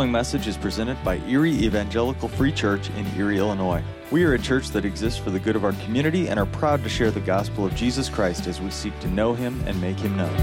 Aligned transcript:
following 0.00 0.12
message 0.12 0.46
is 0.46 0.56
presented 0.56 0.96
by 1.04 1.18
Erie 1.28 1.52
Evangelical 1.52 2.26
Free 2.26 2.50
Church 2.50 2.88
in 2.96 3.06
Erie, 3.18 3.36
Illinois. 3.36 3.84
We 4.10 4.24
are 4.24 4.32
a 4.32 4.38
church 4.38 4.70
that 4.70 4.86
exists 4.86 5.18
for 5.18 5.28
the 5.28 5.38
good 5.38 5.56
of 5.56 5.62
our 5.62 5.74
community 5.84 6.30
and 6.30 6.40
are 6.40 6.46
proud 6.46 6.82
to 6.84 6.88
share 6.88 7.10
the 7.10 7.20
gospel 7.20 7.66
of 7.66 7.74
Jesus 7.74 8.08
Christ 8.08 8.46
as 8.46 8.62
we 8.62 8.70
seek 8.70 8.98
to 9.00 9.08
know 9.08 9.34
him 9.34 9.62
and 9.66 9.78
make 9.78 9.98
him 9.98 10.16
known. 10.16 10.34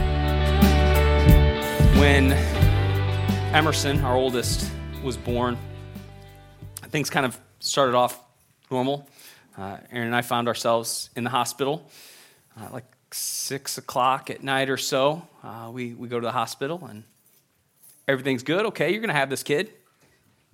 When 1.97 2.33
Emerson, 3.55 3.99
our 4.01 4.15
oldest, 4.15 4.71
was 5.01 5.17
born, 5.17 5.57
things 6.89 7.09
kind 7.09 7.25
of 7.25 7.41
started 7.59 7.95
off 7.95 8.23
normal. 8.69 9.09
Uh, 9.57 9.77
Aaron 9.91 10.05
and 10.05 10.15
I 10.15 10.21
found 10.21 10.47
ourselves 10.47 11.09
in 11.15 11.23
the 11.23 11.31
hospital 11.31 11.89
uh, 12.61 12.69
like 12.71 12.85
six 13.09 13.79
o'clock 13.79 14.29
at 14.29 14.43
night 14.43 14.69
or 14.69 14.77
so. 14.77 15.27
Uh, 15.43 15.71
we, 15.73 15.95
we 15.95 16.09
go 16.09 16.19
to 16.19 16.27
the 16.27 16.31
hospital 16.31 16.85
and 16.85 17.05
everything's 18.07 18.43
good. 18.43 18.65
Okay, 18.67 18.91
you're 18.91 19.01
going 19.01 19.09
to 19.09 19.15
have 19.15 19.29
this 19.29 19.43
kid. 19.43 19.71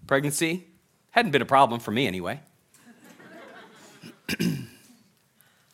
Pregnancy 0.08 0.66
hadn't 1.12 1.32
been 1.32 1.42
a 1.42 1.46
problem 1.46 1.80
for 1.80 1.92
me 1.92 2.08
anyway. 2.08 2.40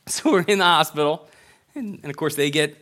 so 0.06 0.32
we're 0.32 0.42
in 0.42 0.60
the 0.60 0.66
hospital, 0.66 1.28
and, 1.76 2.00
and, 2.02 2.10
of 2.10 2.18
course 2.18 2.36
they 2.36 2.50
get 2.50 2.76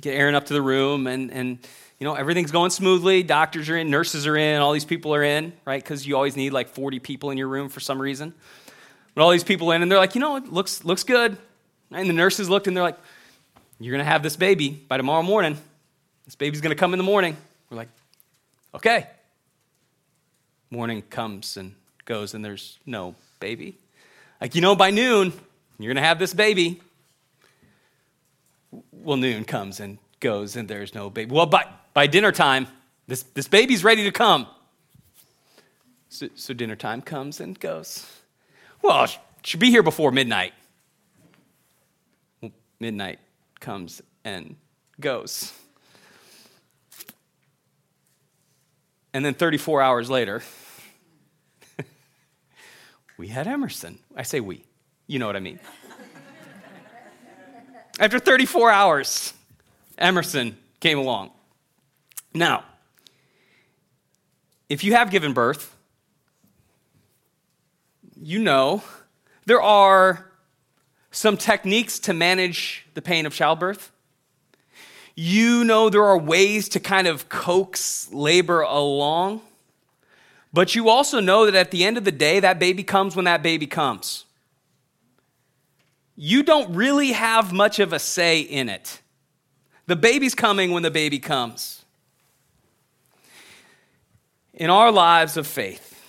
get 0.00 0.14
Aaron 0.14 0.34
up 0.34 0.46
to 0.46 0.52
the 0.52 0.60
room, 0.60 1.06
and 1.06 1.30
and 1.32 1.58
you 1.98 2.04
know 2.04 2.14
everything's 2.14 2.50
going 2.50 2.70
smoothly. 2.70 3.22
Doctors 3.22 3.68
are 3.68 3.76
in, 3.76 3.88
nurses 3.88 4.26
are 4.26 4.36
in, 4.36 4.60
all 4.60 4.72
these 4.72 4.84
people 4.84 5.14
are 5.14 5.22
in, 5.22 5.52
right? 5.64 5.82
Because 5.82 6.06
you 6.06 6.16
always 6.16 6.36
need 6.36 6.52
like 6.52 6.68
40 6.68 6.98
people 6.98 7.30
in 7.30 7.38
your 7.38 7.48
room 7.48 7.68
for 7.68 7.80
some 7.80 8.00
reason. 8.02 8.34
But 9.14 9.22
all 9.22 9.30
these 9.30 9.44
people 9.44 9.70
in, 9.72 9.82
and 9.82 9.90
they're 9.90 9.98
like, 9.98 10.14
you 10.14 10.20
know, 10.20 10.36
it 10.36 10.52
looks 10.52 10.84
looks 10.84 11.04
good. 11.04 11.36
And 11.92 12.08
the 12.08 12.14
nurses 12.14 12.48
looked, 12.48 12.66
and 12.66 12.76
they're 12.76 12.84
like, 12.84 12.98
you're 13.78 13.92
gonna 13.92 14.04
have 14.04 14.22
this 14.22 14.36
baby 14.36 14.70
by 14.70 14.96
tomorrow 14.96 15.22
morning. 15.22 15.56
This 16.24 16.34
baby's 16.34 16.60
gonna 16.60 16.74
come 16.74 16.92
in 16.94 16.98
the 16.98 17.04
morning. 17.04 17.36
We're 17.70 17.76
like, 17.78 17.88
okay. 18.74 19.08
Morning 20.70 21.02
comes 21.02 21.56
and 21.56 21.74
goes, 22.04 22.34
and 22.34 22.44
there's 22.44 22.78
no 22.86 23.14
baby. 23.40 23.76
Like, 24.40 24.54
you 24.54 24.60
know, 24.60 24.76
by 24.76 24.90
noon, 24.90 25.32
you're 25.78 25.92
going 25.92 26.02
to 26.02 26.08
have 26.08 26.18
this 26.18 26.34
baby. 26.34 26.80
Well, 28.92 29.16
noon 29.16 29.44
comes 29.44 29.80
and 29.80 29.98
goes, 30.20 30.56
and 30.56 30.68
there's 30.68 30.94
no 30.94 31.10
baby. 31.10 31.34
Well, 31.34 31.46
by, 31.46 31.66
by 31.94 32.06
dinner 32.06 32.32
time, 32.32 32.68
this, 33.06 33.22
this 33.22 33.48
baby's 33.48 33.82
ready 33.82 34.04
to 34.04 34.12
come. 34.12 34.46
So, 36.08 36.28
so 36.34 36.54
dinner 36.54 36.76
time 36.76 37.02
comes 37.02 37.40
and 37.40 37.58
goes. 37.58 38.06
Well, 38.82 39.08
should 39.42 39.60
be 39.60 39.70
here 39.70 39.82
before 39.82 40.12
midnight. 40.12 40.52
Midnight 42.78 43.18
comes 43.60 44.00
and 44.24 44.56
goes. 45.00 45.52
And 49.12 49.24
then 49.24 49.34
34 49.34 49.82
hours 49.82 50.08
later, 50.08 50.42
we 53.18 53.28
had 53.28 53.46
Emerson. 53.46 53.98
I 54.16 54.22
say 54.22 54.40
we, 54.40 54.64
you 55.06 55.18
know 55.18 55.26
what 55.26 55.36
I 55.36 55.40
mean. 55.40 55.60
After 58.00 58.18
34 58.18 58.70
hours, 58.70 59.34
Emerson 59.98 60.56
came 60.78 60.98
along. 60.98 61.32
Now, 62.32 62.64
if 64.68 64.84
you 64.84 64.92
have 64.92 65.10
given 65.10 65.32
birth, 65.32 65.76
you 68.22 68.38
know 68.38 68.82
there 69.46 69.60
are 69.60 70.30
some 71.10 71.36
techniques 71.36 71.98
to 71.98 72.12
manage 72.12 72.86
the 72.94 73.02
pain 73.02 73.26
of 73.26 73.34
childbirth. 73.34 73.90
You 75.22 75.64
know 75.64 75.90
there 75.90 76.06
are 76.06 76.16
ways 76.16 76.70
to 76.70 76.80
kind 76.80 77.06
of 77.06 77.28
coax 77.28 78.10
labor 78.10 78.62
along. 78.62 79.42
But 80.50 80.74
you 80.74 80.88
also 80.88 81.20
know 81.20 81.44
that 81.44 81.54
at 81.54 81.70
the 81.70 81.84
end 81.84 81.98
of 81.98 82.04
the 82.04 82.10
day, 82.10 82.40
that 82.40 82.58
baby 82.58 82.82
comes 82.82 83.14
when 83.14 83.26
that 83.26 83.42
baby 83.42 83.66
comes. 83.66 84.24
You 86.16 86.42
don't 86.42 86.74
really 86.74 87.12
have 87.12 87.52
much 87.52 87.80
of 87.80 87.92
a 87.92 87.98
say 87.98 88.40
in 88.40 88.70
it. 88.70 89.02
The 89.84 89.94
baby's 89.94 90.34
coming 90.34 90.70
when 90.70 90.82
the 90.82 90.90
baby 90.90 91.18
comes. 91.18 91.84
In 94.54 94.70
our 94.70 94.90
lives 94.90 95.36
of 95.36 95.46
faith, 95.46 96.02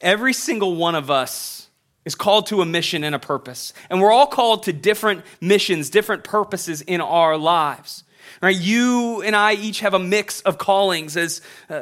every 0.00 0.32
single 0.32 0.74
one 0.74 0.96
of 0.96 1.08
us 1.08 1.68
is 2.04 2.16
called 2.16 2.46
to 2.46 2.62
a 2.62 2.66
mission 2.66 3.04
and 3.04 3.14
a 3.14 3.20
purpose. 3.20 3.72
And 3.88 4.00
we're 4.00 4.10
all 4.10 4.26
called 4.26 4.64
to 4.64 4.72
different 4.72 5.22
missions, 5.40 5.88
different 5.88 6.24
purposes 6.24 6.80
in 6.80 7.00
our 7.00 7.36
lives. 7.36 8.02
Right? 8.40 8.56
You 8.56 9.22
and 9.22 9.34
I 9.34 9.54
each 9.54 9.80
have 9.80 9.94
a 9.94 9.98
mix 9.98 10.40
of 10.42 10.58
callings 10.58 11.16
as, 11.16 11.40
uh, 11.68 11.80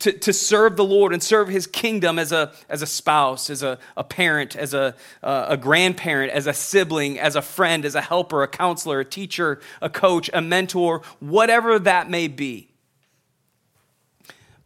to, 0.00 0.12
to 0.12 0.32
serve 0.32 0.76
the 0.76 0.84
Lord 0.84 1.12
and 1.12 1.22
serve 1.22 1.48
his 1.48 1.68
kingdom 1.68 2.18
as 2.18 2.32
a, 2.32 2.52
as 2.68 2.82
a 2.82 2.86
spouse, 2.86 3.48
as 3.50 3.62
a, 3.62 3.78
a 3.96 4.02
parent, 4.02 4.56
as 4.56 4.74
a, 4.74 4.96
uh, 5.22 5.46
a 5.50 5.56
grandparent, 5.56 6.32
as 6.32 6.48
a 6.48 6.52
sibling, 6.52 7.20
as 7.20 7.36
a 7.36 7.42
friend, 7.42 7.84
as 7.84 7.94
a 7.94 8.00
helper, 8.00 8.42
a 8.42 8.48
counselor, 8.48 9.00
a 9.00 9.04
teacher, 9.04 9.60
a 9.80 9.88
coach, 9.88 10.28
a 10.32 10.40
mentor, 10.40 11.02
whatever 11.20 11.78
that 11.78 12.10
may 12.10 12.26
be. 12.26 12.68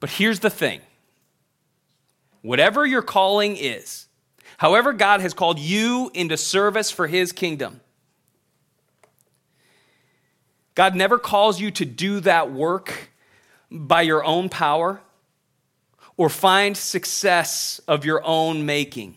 But 0.00 0.10
here's 0.10 0.40
the 0.40 0.50
thing 0.50 0.80
whatever 2.40 2.86
your 2.86 3.02
calling 3.02 3.56
is, 3.56 4.06
however, 4.56 4.92
God 4.92 5.20
has 5.20 5.34
called 5.34 5.58
you 5.58 6.10
into 6.14 6.36
service 6.36 6.90
for 6.90 7.06
his 7.06 7.32
kingdom, 7.32 7.80
God 10.76 10.94
never 10.94 11.18
calls 11.18 11.58
you 11.58 11.72
to 11.72 11.84
do 11.84 12.20
that 12.20 12.52
work 12.52 13.10
by 13.70 14.02
your 14.02 14.24
own 14.24 14.48
power 14.48 15.00
or 16.16 16.28
find 16.28 16.76
success 16.76 17.80
of 17.88 18.04
your 18.04 18.22
own 18.24 18.64
making. 18.66 19.16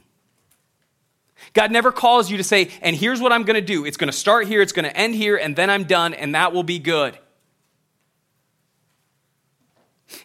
God 1.54 1.72
never 1.72 1.92
calls 1.92 2.32
you 2.32 2.38
to 2.38 2.44
say, 2.44 2.72
and 2.82 2.96
here's 2.96 3.22
what 3.22 3.34
I'm 3.34 3.44
going 3.44 3.56
to 3.56 3.62
do. 3.62 3.86
It's 3.86 3.98
going 3.98 4.12
to 4.12 4.18
start 4.18 4.48
here, 4.48 4.62
it's 4.62 4.72
going 4.72 4.86
to 4.86 4.96
end 4.96 5.16
here, 5.16 5.36
and 5.36 5.56
then 5.56 5.70
I'm 5.70 5.84
done, 5.84 6.14
and 6.14 6.34
that 6.34 6.54
will 6.54 6.64
be 6.64 6.80
good. 6.80 7.18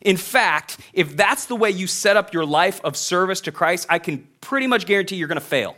In 0.01 0.17
fact, 0.17 0.79
if 0.93 1.17
that's 1.17 1.47
the 1.47 1.57
way 1.57 1.71
you 1.71 1.89
set 1.89 2.17
up 2.17 2.33
your 2.33 2.47
life 2.47 2.81
of 2.85 2.97
service 2.97 3.41
to 3.43 3.53
Christ, 3.53 3.87
I 3.91 3.99
can 3.99 4.27
pretty 4.41 4.67
much 4.67 4.87
guarantee 4.87 5.17
you're 5.17 5.29
going 5.29 5.41
to 5.41 5.45
fail. 5.45 5.77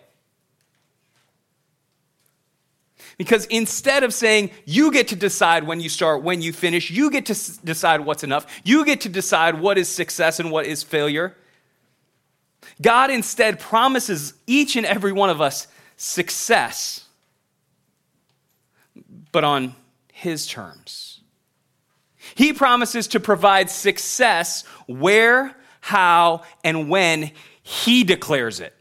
Because 3.18 3.46
instead 3.46 4.02
of 4.02 4.12
saying, 4.12 4.50
you 4.66 4.92
get 4.92 5.08
to 5.08 5.16
decide 5.16 5.64
when 5.66 5.80
you 5.80 5.88
start, 5.88 6.22
when 6.22 6.42
you 6.42 6.52
finish, 6.52 6.90
you 6.90 7.10
get 7.10 7.26
to 7.26 7.32
s- 7.32 7.56
decide 7.56 8.02
what's 8.02 8.22
enough, 8.22 8.46
you 8.62 8.84
get 8.84 9.00
to 9.02 9.08
decide 9.08 9.58
what 9.58 9.78
is 9.78 9.88
success 9.88 10.38
and 10.38 10.50
what 10.50 10.66
is 10.66 10.82
failure, 10.82 11.34
God 12.82 13.10
instead 13.10 13.58
promises 13.58 14.34
each 14.46 14.76
and 14.76 14.84
every 14.84 15.12
one 15.12 15.30
of 15.30 15.40
us 15.40 15.66
success, 15.96 17.06
but 19.32 19.44
on 19.44 19.74
His 20.12 20.46
terms. 20.46 21.20
He 22.34 22.52
promises 22.52 23.08
to 23.08 23.20
provide 23.20 23.70
success 23.70 24.64
where, 24.86 25.56
how, 25.80 26.42
and 26.62 26.90
when 26.90 27.30
He 27.62 28.04
declares 28.04 28.60
it. 28.60 28.74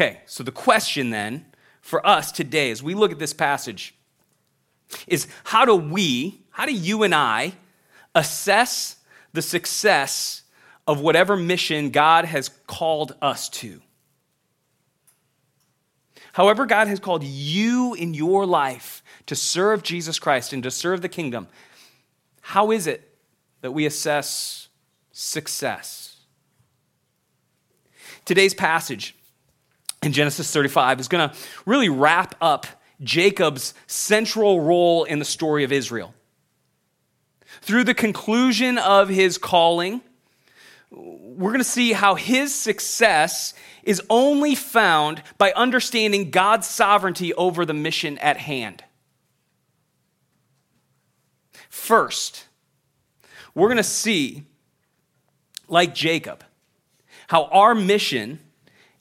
Okay, 0.00 0.20
so 0.26 0.44
the 0.44 0.52
question 0.52 1.10
then 1.10 1.44
for 1.80 2.06
us 2.06 2.30
today 2.30 2.70
as 2.70 2.84
we 2.84 2.94
look 2.94 3.10
at 3.10 3.18
this 3.18 3.32
passage 3.32 3.96
is 5.08 5.26
how 5.42 5.64
do 5.64 5.74
we, 5.74 6.40
how 6.50 6.66
do 6.66 6.72
you 6.72 7.02
and 7.02 7.12
I 7.12 7.54
assess 8.14 8.98
the 9.32 9.42
success 9.42 10.44
of 10.86 11.00
whatever 11.00 11.36
mission 11.36 11.90
God 11.90 12.26
has 12.26 12.48
called 12.68 13.16
us 13.20 13.48
to? 13.48 13.82
However, 16.30 16.64
God 16.64 16.86
has 16.86 17.00
called 17.00 17.24
you 17.24 17.94
in 17.94 18.14
your 18.14 18.46
life 18.46 19.02
to 19.26 19.34
serve 19.34 19.82
Jesus 19.82 20.20
Christ 20.20 20.52
and 20.52 20.62
to 20.62 20.70
serve 20.70 21.02
the 21.02 21.08
kingdom, 21.08 21.48
how 22.40 22.70
is 22.70 22.86
it 22.86 23.16
that 23.62 23.72
we 23.72 23.84
assess 23.84 24.68
success? 25.10 26.18
Today's 28.24 28.54
passage 28.54 29.16
in 30.02 30.12
Genesis 30.12 30.50
35 30.50 31.00
is 31.00 31.08
going 31.08 31.28
to 31.28 31.36
really 31.66 31.88
wrap 31.88 32.34
up 32.40 32.66
Jacob's 33.02 33.74
central 33.86 34.60
role 34.60 35.04
in 35.04 35.18
the 35.18 35.24
story 35.24 35.64
of 35.64 35.72
Israel. 35.72 36.14
Through 37.60 37.84
the 37.84 37.94
conclusion 37.94 38.78
of 38.78 39.08
his 39.08 39.38
calling, 39.38 40.00
we're 40.90 41.50
going 41.50 41.58
to 41.58 41.64
see 41.64 41.92
how 41.92 42.14
his 42.14 42.54
success 42.54 43.54
is 43.82 44.02
only 44.08 44.54
found 44.54 45.22
by 45.36 45.52
understanding 45.52 46.30
God's 46.30 46.66
sovereignty 46.66 47.34
over 47.34 47.64
the 47.64 47.74
mission 47.74 48.18
at 48.18 48.36
hand. 48.36 48.84
First, 51.68 52.46
we're 53.54 53.68
going 53.68 53.76
to 53.78 53.82
see, 53.82 54.44
like 55.68 55.94
Jacob, 55.94 56.44
how 57.28 57.44
our 57.46 57.74
mission 57.74 58.40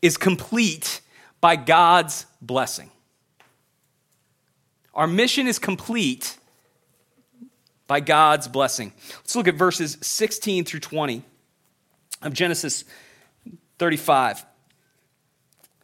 is 0.01 0.17
complete 0.17 1.01
by 1.41 1.55
God's 1.55 2.25
blessing. 2.41 2.91
Our 4.93 5.07
mission 5.07 5.47
is 5.47 5.59
complete 5.59 6.37
by 7.87 7.99
God's 7.99 8.47
blessing. 8.47 8.93
Let's 9.17 9.35
look 9.35 9.47
at 9.47 9.55
verses 9.55 9.97
16 10.01 10.65
through 10.65 10.79
20 10.81 11.23
of 12.21 12.33
Genesis 12.33 12.83
35. 13.79 14.39
It 14.39 14.45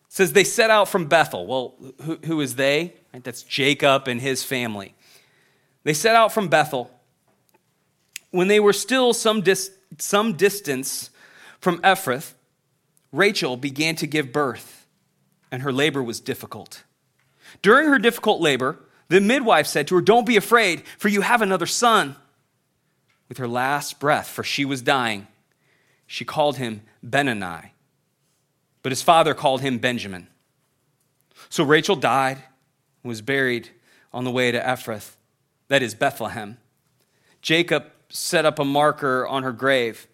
says, 0.10 0.34
They 0.34 0.44
set 0.44 0.70
out 0.70 0.90
from 0.90 1.06
Bethel. 1.06 1.46
Well, 1.46 1.76
who, 2.02 2.18
who 2.26 2.42
is 2.42 2.56
they? 2.56 2.94
Right, 3.14 3.24
that's 3.24 3.44
Jacob 3.44 4.08
and 4.08 4.20
his 4.20 4.44
family. 4.44 4.96
They 5.84 5.94
set 5.94 6.16
out 6.16 6.34
from 6.34 6.48
Bethel. 6.48 6.92
When 8.32 8.48
they 8.48 8.60
were 8.60 8.74
still 8.74 9.14
some, 9.14 9.42
dis- 9.42 9.72
some 10.00 10.34
distance 10.34 11.12
from 11.60 11.80
Ephrath, 11.80 12.34
Rachel 13.14 13.56
began 13.56 13.96
to 13.98 14.08
give 14.08 14.34
birth, 14.34 14.88
and 15.52 15.62
her 15.62 15.72
labor 15.72 16.04
was 16.04 16.20
difficult. 16.20 16.84
During 17.62 17.88
her 17.88 18.00
difficult 18.00 18.42
labor, 18.42 18.80
the 19.08 19.22
midwife 19.22 19.68
said 19.68 19.88
to 19.88 19.96
her, 19.96 20.02
Don't 20.02 20.26
be 20.26 20.36
afraid, 20.36 20.84
for 20.98 21.08
you 21.08 21.22
have 21.22 21.42
another 21.42 21.68
son. 21.68 22.16
With 23.30 23.38
her 23.38 23.48
last 23.48 24.00
breath, 24.00 24.28
for 24.28 24.44
she 24.44 24.66
was 24.66 24.82
dying, 24.82 25.28
she 26.08 26.26
called 26.26 26.58
him 26.58 26.82
Benoni, 27.02 27.74
but 28.82 28.92
his 28.92 29.02
father 29.02 29.34
called 29.34 29.62
him 29.62 29.78
Benjamin. 29.78 30.28
So 31.50 31.64
Rachel 31.64 31.96
died 31.96 32.38
and 33.04 33.10
was 33.10 33.22
buried 33.22 33.70
on 34.12 34.24
the 34.24 34.32
way 34.32 34.52
to 34.52 34.60
Ephrath, 34.60 35.16
that 35.68 35.84
is 35.84 35.94
Bethlehem. 35.94 36.58
Jacob 37.42 37.86
set 38.10 38.46
up 38.46 38.58
a 38.58 38.66
marker 38.66 39.26
on 39.28 39.44
her 39.44 39.52
grave. 39.52 40.08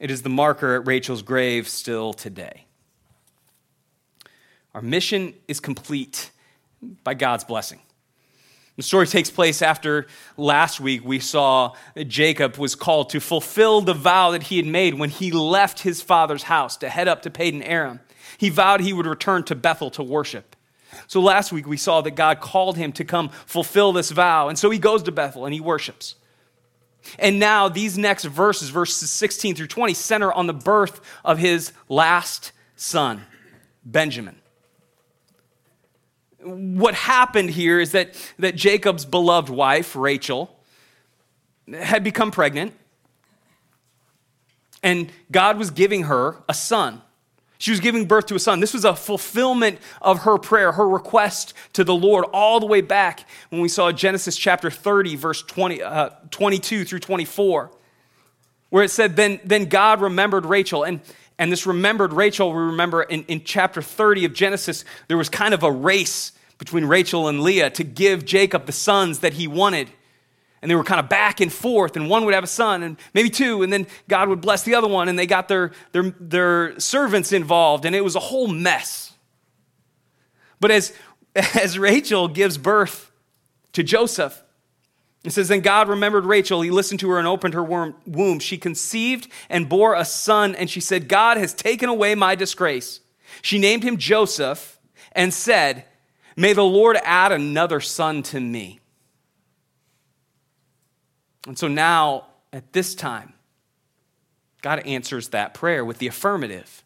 It 0.00 0.10
is 0.10 0.22
the 0.22 0.30
marker 0.30 0.74
at 0.76 0.86
Rachel's 0.86 1.20
grave 1.20 1.68
still 1.68 2.14
today. 2.14 2.64
Our 4.74 4.80
mission 4.80 5.34
is 5.46 5.60
complete 5.60 6.30
by 7.04 7.12
God's 7.14 7.44
blessing. 7.44 7.80
The 8.76 8.82
story 8.82 9.06
takes 9.06 9.30
place 9.30 9.60
after 9.60 10.06
last 10.38 10.80
week 10.80 11.04
we 11.04 11.18
saw 11.18 11.74
Jacob 12.06 12.56
was 12.56 12.74
called 12.74 13.10
to 13.10 13.20
fulfill 13.20 13.82
the 13.82 13.92
vow 13.92 14.30
that 14.30 14.44
he 14.44 14.56
had 14.56 14.64
made 14.64 14.94
when 14.94 15.10
he 15.10 15.30
left 15.30 15.80
his 15.80 16.00
father's 16.00 16.44
house 16.44 16.78
to 16.78 16.88
head 16.88 17.06
up 17.06 17.20
to 17.22 17.30
Padan 17.30 17.62
Aram. 17.62 18.00
He 18.38 18.48
vowed 18.48 18.80
he 18.80 18.94
would 18.94 19.06
return 19.06 19.42
to 19.44 19.54
Bethel 19.54 19.90
to 19.90 20.02
worship. 20.02 20.56
So 21.08 21.20
last 21.20 21.52
week 21.52 21.66
we 21.66 21.76
saw 21.76 22.00
that 22.00 22.12
God 22.12 22.40
called 22.40 22.78
him 22.78 22.92
to 22.92 23.04
come 23.04 23.28
fulfill 23.44 23.92
this 23.92 24.12
vow. 24.12 24.48
And 24.48 24.58
so 24.58 24.70
he 24.70 24.78
goes 24.78 25.02
to 25.02 25.12
Bethel 25.12 25.44
and 25.44 25.52
he 25.52 25.60
worships. 25.60 26.14
And 27.18 27.38
now 27.38 27.68
these 27.68 27.96
next 27.96 28.24
verses, 28.24 28.70
verses 28.70 29.10
16 29.10 29.54
through 29.54 29.66
20, 29.68 29.94
center 29.94 30.32
on 30.32 30.46
the 30.46 30.52
birth 30.52 31.00
of 31.24 31.38
his 31.38 31.72
last 31.88 32.52
son, 32.76 33.24
Benjamin 33.84 34.40
what 36.42 36.94
happened 36.94 37.50
here 37.50 37.80
is 37.80 37.92
that, 37.92 38.14
that 38.38 38.56
Jacob's 38.56 39.04
beloved 39.04 39.50
wife, 39.50 39.94
Rachel, 39.94 40.54
had 41.72 42.02
become 42.02 42.30
pregnant, 42.30 42.74
and 44.82 45.12
God 45.30 45.58
was 45.58 45.70
giving 45.70 46.04
her 46.04 46.42
a 46.48 46.54
son. 46.54 47.02
She 47.60 47.72
was 47.72 47.80
giving 47.80 48.06
birth 48.06 48.24
to 48.26 48.34
a 48.34 48.38
son. 48.38 48.60
This 48.60 48.72
was 48.72 48.86
a 48.86 48.96
fulfillment 48.96 49.80
of 50.00 50.20
her 50.20 50.38
prayer, 50.38 50.72
her 50.72 50.88
request 50.88 51.52
to 51.74 51.84
the 51.84 51.94
Lord, 51.94 52.24
all 52.32 52.58
the 52.58 52.64
way 52.64 52.80
back 52.80 53.28
when 53.50 53.60
we 53.60 53.68
saw 53.68 53.92
Genesis 53.92 54.34
chapter 54.34 54.70
30, 54.70 55.16
verse 55.16 55.42
20, 55.42 55.82
uh, 55.82 56.08
22 56.30 56.86
through 56.86 57.00
24, 57.00 57.70
where 58.70 58.82
it 58.82 58.90
said, 58.90 59.14
then, 59.14 59.40
then 59.44 59.66
God 59.66 60.00
remembered 60.00 60.46
Rachel. 60.46 60.84
And, 60.84 61.02
and 61.38 61.52
this 61.52 61.66
remembered 61.66 62.14
Rachel, 62.14 62.50
we 62.50 62.62
remember 62.62 63.02
in, 63.02 63.24
in 63.24 63.44
chapter 63.44 63.82
30 63.82 64.24
of 64.24 64.32
Genesis, 64.32 64.86
there 65.08 65.18
was 65.18 65.28
kind 65.28 65.52
of 65.52 65.62
a 65.62 65.70
race 65.70 66.32
between 66.56 66.86
Rachel 66.86 67.28
and 67.28 67.42
Leah 67.42 67.68
to 67.72 67.84
give 67.84 68.24
Jacob 68.24 68.64
the 68.64 68.72
sons 68.72 69.18
that 69.18 69.34
he 69.34 69.46
wanted. 69.46 69.90
And 70.62 70.70
they 70.70 70.74
were 70.74 70.84
kind 70.84 71.00
of 71.00 71.08
back 71.08 71.40
and 71.40 71.50
forth, 71.50 71.96
and 71.96 72.10
one 72.10 72.24
would 72.26 72.34
have 72.34 72.44
a 72.44 72.48
son, 72.48 72.82
and 72.82 72.98
maybe 73.14 73.30
two, 73.30 73.62
and 73.62 73.72
then 73.72 73.86
God 74.08 74.28
would 74.28 74.42
bless 74.42 74.62
the 74.62 74.74
other 74.74 74.88
one, 74.88 75.08
and 75.08 75.18
they 75.18 75.26
got 75.26 75.48
their, 75.48 75.72
their, 75.92 76.14
their 76.20 76.78
servants 76.78 77.32
involved, 77.32 77.86
and 77.86 77.96
it 77.96 78.04
was 78.04 78.14
a 78.14 78.20
whole 78.20 78.46
mess. 78.46 79.14
But 80.60 80.70
as, 80.70 80.92
as 81.34 81.78
Rachel 81.78 82.28
gives 82.28 82.58
birth 82.58 83.10
to 83.72 83.82
Joseph, 83.82 84.42
it 85.24 85.32
says, 85.32 85.48
Then 85.48 85.60
God 85.60 85.88
remembered 85.88 86.24
Rachel. 86.24 86.62
He 86.62 86.70
listened 86.70 87.00
to 87.00 87.10
her 87.10 87.18
and 87.18 87.28
opened 87.28 87.54
her 87.54 87.62
womb. 87.62 88.38
She 88.38 88.58
conceived 88.58 89.28
and 89.48 89.68
bore 89.68 89.94
a 89.94 90.04
son, 90.04 90.54
and 90.54 90.68
she 90.68 90.80
said, 90.80 91.08
God 91.08 91.36
has 91.36 91.52
taken 91.52 91.88
away 91.88 92.14
my 92.14 92.34
disgrace. 92.34 93.00
She 93.42 93.58
named 93.58 93.82
him 93.82 93.96
Joseph 93.96 94.78
and 95.12 95.32
said, 95.32 95.84
May 96.36 96.52
the 96.52 96.64
Lord 96.64 96.96
add 97.02 97.32
another 97.32 97.80
son 97.80 98.22
to 98.24 98.40
me. 98.40 98.79
And 101.46 101.58
so 101.58 101.68
now, 101.68 102.26
at 102.52 102.72
this 102.72 102.94
time, 102.94 103.32
God 104.62 104.80
answers 104.80 105.28
that 105.28 105.54
prayer 105.54 105.84
with 105.84 105.98
the 105.98 106.06
affirmative. 106.06 106.84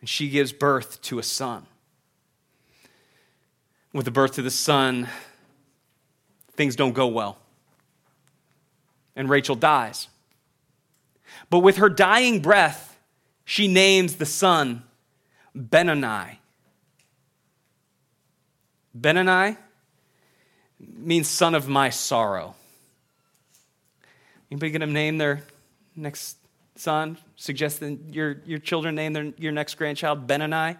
And 0.00 0.08
she 0.08 0.28
gives 0.28 0.52
birth 0.52 1.00
to 1.02 1.18
a 1.18 1.22
son. 1.22 1.66
With 3.92 4.04
the 4.04 4.10
birth 4.10 4.38
of 4.38 4.44
the 4.44 4.50
son, 4.50 5.08
things 6.52 6.76
don't 6.76 6.92
go 6.92 7.06
well. 7.06 7.38
And 9.16 9.28
Rachel 9.28 9.56
dies. 9.56 10.08
But 11.50 11.60
with 11.60 11.78
her 11.78 11.88
dying 11.88 12.40
breath, 12.40 12.98
she 13.44 13.68
names 13.68 14.16
the 14.16 14.26
son 14.26 14.82
Benoni. 15.54 16.40
Benoni 18.94 19.56
means 20.78 21.28
son 21.28 21.54
of 21.54 21.66
my 21.66 21.90
sorrow. 21.90 22.54
Anybody 24.50 24.72
gonna 24.72 24.86
name 24.86 25.18
their 25.18 25.42
next 25.94 26.38
son? 26.74 27.18
Suggest 27.36 27.80
that 27.80 27.98
your, 28.10 28.40
your 28.46 28.58
children 28.58 28.94
name 28.94 29.12
their, 29.12 29.32
your 29.38 29.52
next 29.52 29.74
grandchild 29.74 30.26
Benoni, 30.26 30.76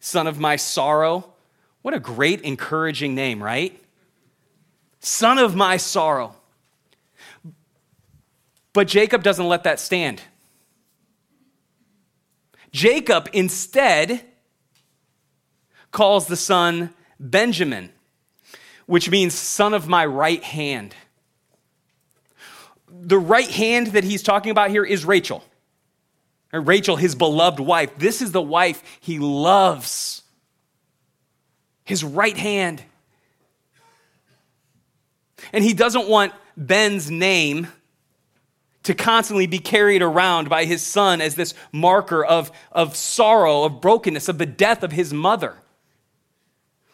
son 0.00 0.26
of 0.26 0.38
my 0.38 0.56
sorrow. 0.56 1.32
What 1.82 1.94
a 1.94 2.00
great, 2.00 2.42
encouraging 2.42 3.14
name, 3.14 3.42
right? 3.42 3.80
son 5.00 5.38
of 5.38 5.54
my 5.54 5.76
sorrow. 5.76 6.34
But 8.72 8.88
Jacob 8.88 9.22
doesn't 9.22 9.48
let 9.48 9.64
that 9.64 9.80
stand. 9.80 10.22
Jacob 12.70 13.28
instead 13.32 14.24
calls 15.90 16.26
the 16.26 16.36
son 16.36 16.90
Benjamin, 17.18 17.90
which 18.86 19.10
means 19.10 19.34
son 19.34 19.74
of 19.74 19.88
my 19.88 20.04
right 20.04 20.44
hand. 20.44 20.94
The 22.90 23.18
right 23.18 23.50
hand 23.50 23.88
that 23.88 24.04
he's 24.04 24.22
talking 24.22 24.50
about 24.50 24.70
here 24.70 24.84
is 24.84 25.04
Rachel. 25.04 25.44
Rachel, 26.52 26.96
his 26.96 27.14
beloved 27.14 27.60
wife. 27.60 27.98
This 27.98 28.22
is 28.22 28.32
the 28.32 28.42
wife 28.42 28.82
he 29.00 29.18
loves. 29.18 30.22
His 31.84 32.02
right 32.02 32.36
hand. 32.36 32.82
And 35.52 35.62
he 35.62 35.74
doesn't 35.74 36.08
want 36.08 36.32
Ben's 36.56 37.10
name 37.10 37.68
to 38.84 38.94
constantly 38.94 39.46
be 39.46 39.58
carried 39.58 40.00
around 40.00 40.48
by 40.48 40.64
his 40.64 40.82
son 40.82 41.20
as 41.20 41.34
this 41.34 41.52
marker 41.72 42.24
of, 42.24 42.50
of 42.72 42.96
sorrow, 42.96 43.64
of 43.64 43.80
brokenness, 43.80 44.28
of 44.28 44.38
the 44.38 44.46
death 44.46 44.82
of 44.82 44.92
his 44.92 45.12
mother. 45.12 45.56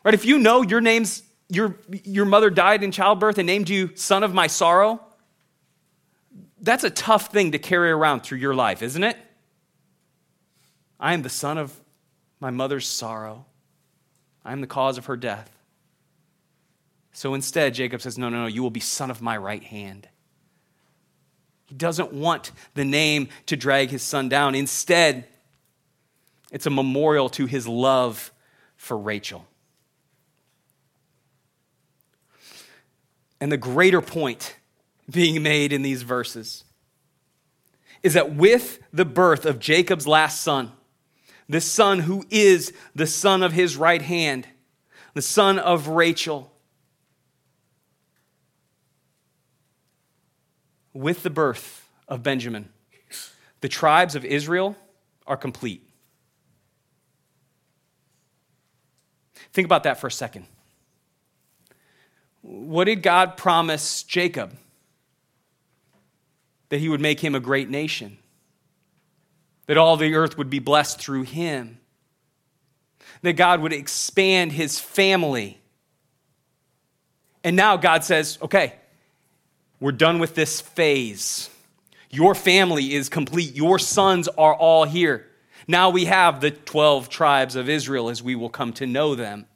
Right? 0.02 0.14
If 0.14 0.24
you 0.24 0.38
know 0.38 0.62
your 0.62 0.80
name's 0.80 1.22
your, 1.48 1.78
your 2.02 2.24
mother 2.24 2.50
died 2.50 2.82
in 2.82 2.90
childbirth 2.90 3.38
and 3.38 3.46
named 3.46 3.68
you 3.68 3.94
son 3.94 4.24
of 4.24 4.34
my 4.34 4.46
sorrow, 4.46 5.03
that's 6.64 6.84
a 6.84 6.90
tough 6.90 7.30
thing 7.30 7.52
to 7.52 7.58
carry 7.58 7.90
around 7.90 8.22
through 8.22 8.38
your 8.38 8.54
life, 8.54 8.82
isn't 8.82 9.04
it? 9.04 9.16
I 10.98 11.12
am 11.12 11.22
the 11.22 11.28
son 11.28 11.58
of 11.58 11.74
my 12.40 12.50
mother's 12.50 12.86
sorrow. 12.86 13.44
I 14.44 14.52
am 14.52 14.60
the 14.60 14.66
cause 14.66 14.96
of 14.96 15.06
her 15.06 15.16
death. 15.16 15.50
So 17.12 17.34
instead, 17.34 17.74
Jacob 17.74 18.00
says, 18.00 18.18
No, 18.18 18.28
no, 18.28 18.42
no, 18.42 18.46
you 18.46 18.62
will 18.62 18.70
be 18.70 18.80
son 18.80 19.10
of 19.10 19.20
my 19.20 19.36
right 19.36 19.62
hand. 19.62 20.08
He 21.66 21.74
doesn't 21.74 22.12
want 22.12 22.50
the 22.74 22.84
name 22.84 23.28
to 23.46 23.56
drag 23.56 23.90
his 23.90 24.02
son 24.02 24.28
down. 24.28 24.54
Instead, 24.54 25.26
it's 26.50 26.66
a 26.66 26.70
memorial 26.70 27.28
to 27.30 27.46
his 27.46 27.68
love 27.68 28.32
for 28.76 28.96
Rachel. 28.96 29.46
And 33.40 33.52
the 33.52 33.56
greater 33.56 34.00
point 34.00 34.56
being 35.10 35.42
made 35.42 35.72
in 35.72 35.82
these 35.82 36.02
verses 36.02 36.64
is 38.02 38.14
that 38.14 38.34
with 38.34 38.78
the 38.92 39.04
birth 39.04 39.46
of 39.46 39.58
Jacob's 39.58 40.06
last 40.06 40.42
son, 40.42 40.72
the 41.48 41.60
son 41.60 42.00
who 42.00 42.24
is 42.30 42.72
the 42.94 43.06
son 43.06 43.42
of 43.42 43.52
his 43.52 43.76
right 43.76 44.02
hand, 44.02 44.46
the 45.14 45.22
son 45.22 45.58
of 45.58 45.88
Rachel, 45.88 46.52
with 50.92 51.22
the 51.22 51.30
birth 51.30 51.88
of 52.06 52.22
Benjamin, 52.22 52.68
the 53.60 53.68
tribes 53.68 54.14
of 54.14 54.24
Israel 54.24 54.76
are 55.26 55.36
complete. 55.36 55.88
Think 59.54 59.64
about 59.64 59.84
that 59.84 59.98
for 59.98 60.08
a 60.08 60.12
second. 60.12 60.46
what 62.42 62.84
did 62.84 63.02
God 63.02 63.38
promise 63.38 64.02
Jacob? 64.02 64.54
That 66.70 66.78
he 66.78 66.88
would 66.88 67.00
make 67.00 67.20
him 67.20 67.34
a 67.34 67.40
great 67.40 67.68
nation, 67.68 68.18
that 69.66 69.76
all 69.76 69.96
the 69.96 70.14
earth 70.14 70.36
would 70.38 70.50
be 70.50 70.58
blessed 70.58 70.98
through 70.98 71.22
him, 71.22 71.78
that 73.22 73.34
God 73.34 73.60
would 73.60 73.72
expand 73.72 74.52
his 74.52 74.80
family. 74.80 75.60
And 77.44 77.56
now 77.56 77.76
God 77.76 78.02
says, 78.02 78.38
okay, 78.42 78.74
we're 79.78 79.92
done 79.92 80.18
with 80.18 80.34
this 80.34 80.60
phase. 80.60 81.50
Your 82.10 82.34
family 82.34 82.94
is 82.94 83.08
complete. 83.08 83.54
Your 83.54 83.78
sons 83.78 84.28
are 84.28 84.54
all 84.54 84.84
here. 84.84 85.26
Now 85.66 85.90
we 85.90 86.06
have 86.06 86.40
the 86.40 86.50
12 86.50 87.08
tribes 87.08 87.56
of 87.56 87.68
Israel 87.68 88.08
as 88.08 88.22
we 88.22 88.34
will 88.34 88.50
come 88.50 88.72
to 88.74 88.86
know 88.86 89.14
them. 89.14 89.46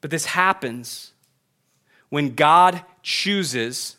But 0.00 0.10
this 0.10 0.26
happens 0.26 1.12
when 2.08 2.34
God 2.34 2.82
chooses 3.02 3.96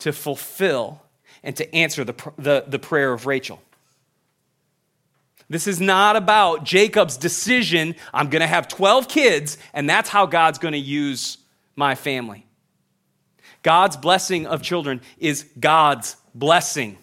to 0.00 0.12
fulfill 0.12 1.02
and 1.42 1.56
to 1.56 1.74
answer 1.74 2.04
the, 2.04 2.14
the, 2.36 2.64
the, 2.66 2.78
prayer 2.78 3.12
of 3.12 3.26
Rachel. 3.26 3.60
This 5.48 5.66
is 5.66 5.80
not 5.80 6.16
about 6.16 6.64
Jacob's 6.64 7.16
decision, 7.16 7.94
I'm 8.12 8.28
going 8.28 8.40
to 8.40 8.46
have 8.46 8.68
12 8.68 9.08
kids, 9.08 9.56
and 9.72 9.88
that's 9.88 10.08
how 10.08 10.26
God's 10.26 10.58
going 10.58 10.72
to 10.72 10.78
use 10.78 11.38
my 11.74 11.94
family. 11.94 12.44
God's 13.62 13.96
blessing 13.96 14.46
of 14.46 14.62
children 14.62 15.00
is 15.18 15.46
God's 15.58 16.16
blessing. 16.34 16.98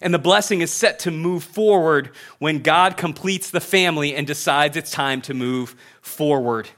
And 0.00 0.12
the 0.12 0.18
blessing 0.18 0.60
is 0.60 0.72
set 0.72 1.00
to 1.00 1.10
move 1.10 1.44
forward 1.44 2.10
when 2.38 2.60
God 2.60 2.96
completes 2.96 3.50
the 3.50 3.60
family 3.60 4.14
and 4.14 4.26
decides 4.26 4.76
it's 4.76 4.90
time 4.90 5.20
to 5.22 5.34
move 5.34 5.76
forward. 6.00 6.68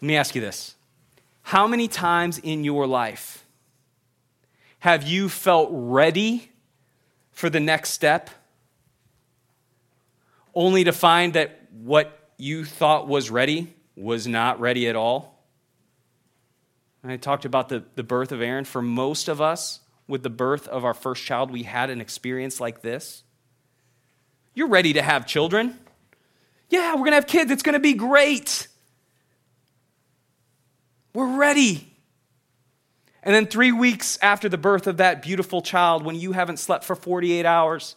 Let 0.00 0.06
me 0.06 0.16
ask 0.16 0.34
you 0.34 0.40
this 0.40 0.74
How 1.42 1.66
many 1.66 1.88
times 1.88 2.38
in 2.38 2.64
your 2.64 2.86
life 2.86 3.44
have 4.80 5.02
you 5.02 5.28
felt 5.28 5.68
ready 5.72 6.50
for 7.32 7.50
the 7.50 7.60
next 7.60 7.90
step, 7.90 8.30
only 10.54 10.84
to 10.84 10.92
find 10.92 11.32
that 11.34 11.68
what 11.72 12.30
you 12.36 12.64
thought 12.64 13.08
was 13.08 13.30
ready 13.30 13.74
was 13.96 14.26
not 14.26 14.60
ready 14.60 14.88
at 14.88 14.96
all? 14.96 15.38
I 17.04 17.16
talked 17.16 17.44
about 17.44 17.68
the, 17.70 17.84
the 17.94 18.02
birth 18.02 18.32
of 18.32 18.42
Aaron. 18.42 18.64
For 18.64 18.82
most 18.82 19.28
of 19.28 19.40
us, 19.40 19.80
with 20.08 20.22
the 20.22 20.30
birth 20.30 20.66
of 20.68 20.84
our 20.84 20.94
first 20.94 21.24
child, 21.24 21.50
we 21.50 21.62
had 21.62 21.90
an 21.90 22.00
experience 22.00 22.60
like 22.60 22.82
this? 22.82 23.22
You're 24.54 24.68
ready 24.68 24.94
to 24.94 25.02
have 25.02 25.26
children. 25.26 25.78
Yeah, 26.70 26.92
we're 26.92 27.00
going 27.00 27.12
to 27.12 27.16
have 27.16 27.26
kids. 27.26 27.50
It's 27.50 27.62
going 27.62 27.74
to 27.74 27.78
be 27.78 27.94
great. 27.94 28.68
We're 31.14 31.36
ready. 31.36 31.92
And 33.22 33.34
then, 33.34 33.46
three 33.46 33.72
weeks 33.72 34.18
after 34.22 34.48
the 34.48 34.58
birth 34.58 34.86
of 34.86 34.98
that 34.98 35.22
beautiful 35.22 35.60
child, 35.60 36.04
when 36.04 36.16
you 36.16 36.32
haven't 36.32 36.58
slept 36.58 36.84
for 36.84 36.94
48 36.94 37.44
hours 37.44 37.96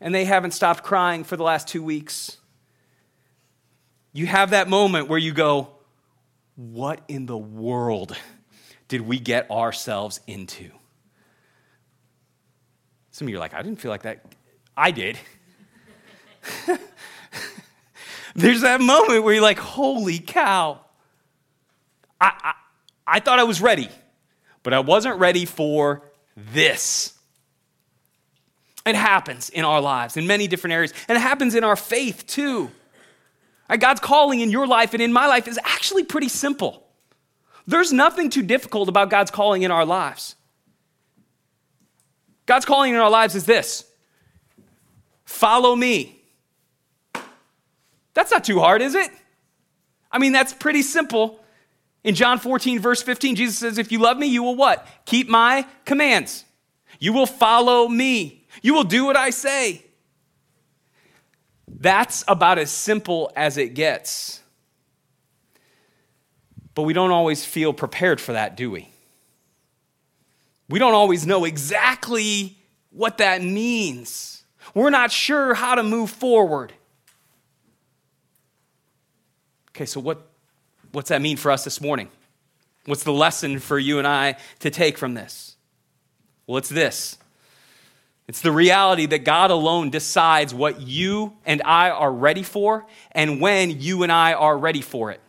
and 0.00 0.14
they 0.14 0.24
haven't 0.24 0.52
stopped 0.52 0.82
crying 0.82 1.24
for 1.24 1.36
the 1.36 1.42
last 1.42 1.68
two 1.68 1.82
weeks, 1.82 2.38
you 4.12 4.26
have 4.26 4.50
that 4.50 4.68
moment 4.68 5.08
where 5.08 5.18
you 5.18 5.32
go, 5.32 5.68
What 6.56 7.00
in 7.08 7.26
the 7.26 7.36
world 7.36 8.16
did 8.88 9.00
we 9.00 9.18
get 9.18 9.50
ourselves 9.50 10.20
into? 10.26 10.70
Some 13.10 13.26
of 13.26 13.30
you 13.30 13.36
are 13.36 13.40
like, 13.40 13.54
I 13.54 13.62
didn't 13.62 13.80
feel 13.80 13.90
like 13.90 14.02
that. 14.02 14.24
I 14.76 14.90
did. 14.90 15.18
There's 18.34 18.62
that 18.62 18.80
moment 18.80 19.22
where 19.24 19.34
you're 19.34 19.42
like, 19.42 19.58
holy 19.58 20.18
cow. 20.18 20.81
I, 22.22 22.54
I, 23.06 23.20
thought 23.20 23.38
I 23.38 23.44
was 23.44 23.60
ready, 23.60 23.88
but 24.62 24.72
I 24.72 24.78
wasn't 24.78 25.18
ready 25.18 25.44
for 25.44 26.02
this. 26.36 27.18
It 28.86 28.94
happens 28.94 29.50
in 29.50 29.64
our 29.64 29.80
lives 29.80 30.16
in 30.16 30.26
many 30.26 30.46
different 30.46 30.74
areas, 30.74 30.94
and 31.08 31.16
it 31.16 31.20
happens 31.20 31.54
in 31.54 31.64
our 31.64 31.76
faith 31.76 32.26
too. 32.26 32.70
God's 33.78 34.00
calling 34.00 34.40
in 34.40 34.50
your 34.50 34.66
life 34.66 34.92
and 34.92 35.02
in 35.02 35.12
my 35.12 35.26
life 35.26 35.48
is 35.48 35.58
actually 35.64 36.04
pretty 36.04 36.28
simple. 36.28 36.86
There's 37.66 37.92
nothing 37.92 38.28
too 38.28 38.42
difficult 38.42 38.88
about 38.88 39.08
God's 39.08 39.30
calling 39.30 39.62
in 39.62 39.70
our 39.70 39.86
lives. 39.86 40.36
God's 42.44 42.64
calling 42.64 42.92
in 42.92 43.00
our 43.00 43.10
lives 43.10 43.34
is 43.34 43.46
this 43.46 43.84
follow 45.24 45.74
me. 45.74 46.20
That's 48.14 48.30
not 48.30 48.44
too 48.44 48.60
hard, 48.60 48.82
is 48.82 48.94
it? 48.94 49.10
I 50.10 50.18
mean, 50.18 50.32
that's 50.32 50.52
pretty 50.52 50.82
simple. 50.82 51.41
In 52.04 52.14
John 52.14 52.38
14, 52.38 52.80
verse 52.80 53.02
15, 53.02 53.36
Jesus 53.36 53.58
says, 53.58 53.78
If 53.78 53.92
you 53.92 53.98
love 54.00 54.18
me, 54.18 54.26
you 54.26 54.42
will 54.42 54.56
what? 54.56 54.86
Keep 55.04 55.28
my 55.28 55.66
commands. 55.84 56.44
You 56.98 57.12
will 57.12 57.26
follow 57.26 57.88
me. 57.88 58.46
You 58.60 58.74
will 58.74 58.84
do 58.84 59.04
what 59.04 59.16
I 59.16 59.30
say. 59.30 59.84
That's 61.68 62.24
about 62.28 62.58
as 62.58 62.70
simple 62.70 63.32
as 63.36 63.56
it 63.56 63.74
gets. 63.74 64.40
But 66.74 66.82
we 66.82 66.92
don't 66.92 67.10
always 67.10 67.44
feel 67.44 67.72
prepared 67.72 68.20
for 68.20 68.32
that, 68.32 68.56
do 68.56 68.70
we? 68.70 68.88
We 70.68 70.78
don't 70.78 70.94
always 70.94 71.26
know 71.26 71.44
exactly 71.44 72.56
what 72.90 73.18
that 73.18 73.42
means. 73.42 74.44
We're 74.74 74.90
not 74.90 75.12
sure 75.12 75.54
how 75.54 75.74
to 75.74 75.82
move 75.82 76.10
forward. 76.10 76.72
Okay, 79.70 79.86
so 79.86 80.00
what, 80.00 80.31
what's 80.92 81.08
that 81.08 81.20
mean 81.20 81.36
for 81.36 81.50
us 81.50 81.64
this 81.64 81.80
morning? 81.80 82.08
What's 82.86 83.04
the 83.04 83.12
lesson 83.12 83.58
for 83.58 83.78
you 83.78 83.98
and 83.98 84.06
I 84.06 84.36
to 84.60 84.70
take 84.70 84.98
from 84.98 85.14
this? 85.14 85.56
Well, 86.46 86.58
it's 86.58 86.68
this 86.68 87.18
it's 88.28 88.40
the 88.40 88.52
reality 88.52 89.06
that 89.06 89.24
God 89.24 89.50
alone 89.50 89.90
decides 89.90 90.54
what 90.54 90.80
you 90.80 91.34
and 91.44 91.60
I 91.64 91.90
are 91.90 92.12
ready 92.12 92.42
for 92.42 92.86
and 93.10 93.40
when 93.40 93.80
you 93.80 94.04
and 94.04 94.12
I 94.12 94.32
are 94.32 94.56
ready 94.56 94.80
for 94.80 95.10
it. 95.10 95.20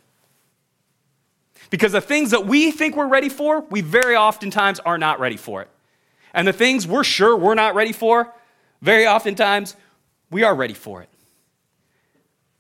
Because 1.70 1.92
the 1.92 2.02
things 2.02 2.32
that 2.32 2.46
we 2.46 2.72
think 2.72 2.96
we're 2.96 3.08
ready 3.08 3.30
for, 3.30 3.62
we 3.62 3.82
very 3.82 4.16
oftentimes 4.16 4.80
are 4.80 4.98
not 4.98 5.20
ready 5.20 5.38
for 5.38 5.62
it. 5.64 5.70
And 6.34 6.48
the 6.48 6.54
things 6.54 6.86
we're 6.88 7.04
sure 7.04 7.36
we're 7.36 7.56
not 7.56 7.74
ready 7.74 7.94
for, 7.94 8.32
very 8.82 9.08
oftentimes 9.08 9.76
we 10.30 10.44
are 10.44 10.54
ready 10.54 10.74
for 10.76 11.02
it. 11.02 11.10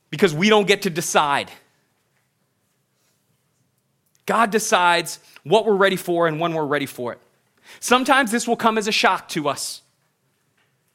Because 0.10 0.33
we 0.33 0.50
don't 0.50 0.67
get 0.67 0.81
to 0.83 0.89
decide. 0.89 1.51
God 4.25 4.51
decides 4.51 5.19
what 5.43 5.65
we're 5.65 5.75
ready 5.75 5.95
for 5.95 6.27
and 6.27 6.39
when 6.39 6.53
we're 6.53 6.65
ready 6.65 6.85
for 6.85 7.13
it. 7.13 7.19
Sometimes 7.79 8.31
this 8.31 8.47
will 8.47 8.55
come 8.55 8.77
as 8.77 8.87
a 8.87 8.91
shock 8.91 9.27
to 9.29 9.49
us. 9.49 9.81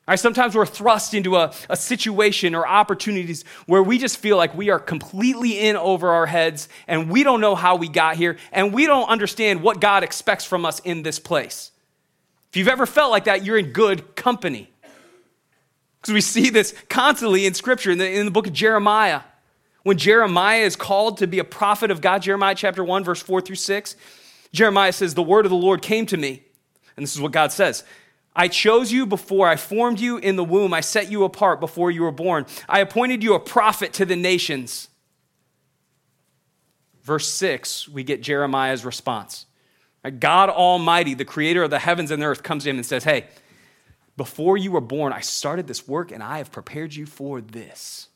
Right, 0.06 0.18
sometimes 0.18 0.54
we're 0.54 0.64
thrust 0.64 1.12
into 1.12 1.36
a, 1.36 1.52
a 1.68 1.76
situation 1.76 2.54
or 2.54 2.66
opportunities 2.66 3.44
where 3.66 3.82
we 3.82 3.98
just 3.98 4.16
feel 4.16 4.38
like 4.38 4.54
we 4.54 4.70
are 4.70 4.78
completely 4.78 5.58
in 5.58 5.76
over 5.76 6.08
our 6.08 6.24
heads 6.24 6.70
and 6.86 7.10
we 7.10 7.22
don't 7.22 7.42
know 7.42 7.54
how 7.54 7.76
we 7.76 7.90
got 7.90 8.16
here 8.16 8.38
and 8.50 8.72
we 8.72 8.86
don't 8.86 9.06
understand 9.10 9.62
what 9.62 9.82
God 9.82 10.02
expects 10.02 10.46
from 10.46 10.64
us 10.64 10.80
in 10.80 11.02
this 11.02 11.18
place. 11.18 11.72
If 12.48 12.56
you've 12.56 12.68
ever 12.68 12.86
felt 12.86 13.10
like 13.10 13.24
that, 13.24 13.44
you're 13.44 13.58
in 13.58 13.72
good 13.72 14.16
company. 14.16 14.70
Because 16.00 16.14
we 16.14 16.22
see 16.22 16.48
this 16.48 16.74
constantly 16.88 17.44
in 17.44 17.52
Scripture, 17.52 17.90
in 17.90 17.98
the, 17.98 18.10
in 18.10 18.24
the 18.24 18.32
book 18.32 18.46
of 18.46 18.54
Jeremiah. 18.54 19.20
When 19.82 19.96
Jeremiah 19.96 20.60
is 20.60 20.76
called 20.76 21.18
to 21.18 21.26
be 21.26 21.38
a 21.38 21.44
prophet 21.44 21.90
of 21.90 22.00
God, 22.00 22.22
Jeremiah 22.22 22.54
chapter 22.54 22.84
1, 22.84 23.04
verse 23.04 23.22
4 23.22 23.40
through 23.40 23.56
6, 23.56 23.96
Jeremiah 24.52 24.92
says, 24.92 25.14
The 25.14 25.22
word 25.22 25.46
of 25.46 25.50
the 25.50 25.56
Lord 25.56 25.82
came 25.82 26.06
to 26.06 26.16
me. 26.16 26.42
And 26.96 27.04
this 27.04 27.14
is 27.14 27.20
what 27.20 27.32
God 27.32 27.52
says 27.52 27.84
I 28.34 28.48
chose 28.48 28.92
you 28.92 29.06
before 29.06 29.48
I 29.48 29.56
formed 29.56 30.00
you 30.00 30.16
in 30.16 30.36
the 30.36 30.44
womb. 30.44 30.72
I 30.72 30.80
set 30.80 31.10
you 31.10 31.24
apart 31.24 31.60
before 31.60 31.90
you 31.90 32.02
were 32.02 32.12
born. 32.12 32.46
I 32.68 32.80
appointed 32.80 33.22
you 33.22 33.34
a 33.34 33.40
prophet 33.40 33.92
to 33.94 34.04
the 34.04 34.16
nations. 34.16 34.88
Verse 37.02 37.28
6, 37.28 37.88
we 37.88 38.04
get 38.04 38.22
Jeremiah's 38.22 38.84
response. 38.84 39.46
God 40.18 40.50
Almighty, 40.50 41.14
the 41.14 41.24
creator 41.24 41.62
of 41.62 41.70
the 41.70 41.78
heavens 41.78 42.10
and 42.10 42.22
the 42.22 42.26
earth, 42.26 42.42
comes 42.42 42.64
to 42.64 42.70
him 42.70 42.76
and 42.76 42.86
says, 42.86 43.04
Hey, 43.04 43.26
before 44.16 44.56
you 44.56 44.72
were 44.72 44.80
born, 44.80 45.12
I 45.12 45.20
started 45.20 45.66
this 45.66 45.88
work 45.88 46.12
and 46.12 46.22
I 46.22 46.38
have 46.38 46.52
prepared 46.52 46.94
you 46.94 47.06
for 47.06 47.40
this. 47.40 48.08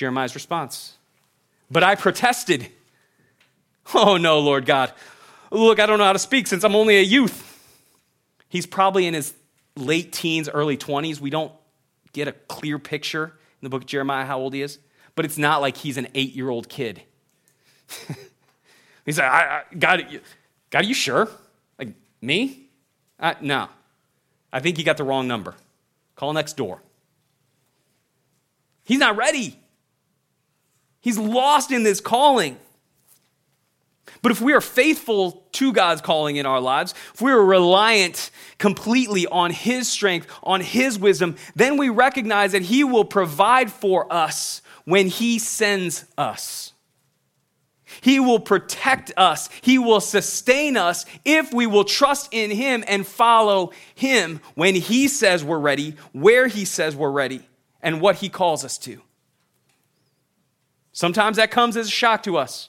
Jeremiah's 0.00 0.34
response. 0.34 0.96
But 1.70 1.84
I 1.84 1.94
protested. 1.94 2.68
Oh 3.94 4.16
no, 4.16 4.38
Lord 4.38 4.64
God. 4.64 4.92
Look, 5.50 5.78
I 5.78 5.84
don't 5.84 5.98
know 5.98 6.04
how 6.04 6.14
to 6.14 6.18
speak 6.18 6.46
since 6.46 6.64
I'm 6.64 6.74
only 6.74 6.96
a 6.96 7.02
youth. 7.02 7.46
He's 8.48 8.64
probably 8.64 9.06
in 9.06 9.12
his 9.12 9.34
late 9.76 10.10
teens, 10.10 10.48
early 10.48 10.78
20s. 10.78 11.20
We 11.20 11.28
don't 11.28 11.52
get 12.14 12.28
a 12.28 12.32
clear 12.32 12.78
picture 12.78 13.24
in 13.24 13.66
the 13.66 13.68
book 13.68 13.82
of 13.82 13.86
Jeremiah 13.86 14.24
how 14.24 14.38
old 14.38 14.54
he 14.54 14.62
is, 14.62 14.78
but 15.16 15.26
it's 15.26 15.36
not 15.36 15.60
like 15.60 15.76
he's 15.76 15.98
an 15.98 16.08
eight 16.14 16.34
year 16.34 16.48
old 16.48 16.70
kid. 16.70 17.02
He's 19.04 19.18
like, 19.18 19.30
I, 19.30 19.38
I, 19.38 19.74
God, 19.74 20.20
God, 20.70 20.84
are 20.84 20.86
you 20.86 20.94
sure? 20.94 21.28
Like, 21.78 21.94
me? 22.20 22.68
Uh, 23.18 23.34
no. 23.40 23.68
I 24.52 24.60
think 24.60 24.76
he 24.76 24.84
got 24.84 24.98
the 24.98 25.04
wrong 25.04 25.26
number. 25.26 25.54
Call 26.14 26.32
next 26.32 26.56
door. 26.56 26.80
He's 28.84 28.98
not 28.98 29.16
ready. 29.16 29.59
He's 31.00 31.18
lost 31.18 31.70
in 31.70 31.82
this 31.82 32.00
calling. 32.00 32.58
But 34.22 34.32
if 34.32 34.40
we 34.40 34.52
are 34.52 34.60
faithful 34.60 35.46
to 35.52 35.72
God's 35.72 36.02
calling 36.02 36.36
in 36.36 36.44
our 36.44 36.60
lives, 36.60 36.94
if 37.14 37.22
we 37.22 37.32
are 37.32 37.42
reliant 37.42 38.30
completely 38.58 39.26
on 39.26 39.50
His 39.50 39.88
strength, 39.88 40.26
on 40.42 40.60
His 40.60 40.98
wisdom, 40.98 41.36
then 41.54 41.76
we 41.76 41.88
recognize 41.88 42.52
that 42.52 42.62
He 42.62 42.84
will 42.84 43.04
provide 43.04 43.70
for 43.70 44.12
us 44.12 44.60
when 44.84 45.06
He 45.06 45.38
sends 45.38 46.04
us. 46.18 46.72
He 48.02 48.20
will 48.20 48.40
protect 48.40 49.12
us. 49.16 49.48
He 49.62 49.78
will 49.78 50.00
sustain 50.00 50.76
us 50.76 51.06
if 51.24 51.52
we 51.52 51.66
will 51.66 51.84
trust 51.84 52.28
in 52.32 52.50
Him 52.50 52.84
and 52.86 53.06
follow 53.06 53.72
Him 53.94 54.40
when 54.54 54.74
He 54.74 55.08
says 55.08 55.42
we're 55.42 55.58
ready, 55.58 55.96
where 56.12 56.46
He 56.46 56.64
says 56.64 56.94
we're 56.94 57.10
ready, 57.10 57.48
and 57.80 58.00
what 58.00 58.16
He 58.16 58.28
calls 58.28 58.64
us 58.64 58.76
to. 58.78 59.00
Sometimes 60.92 61.36
that 61.36 61.50
comes 61.50 61.76
as 61.76 61.86
a 61.86 61.90
shock 61.90 62.22
to 62.24 62.36
us. 62.36 62.68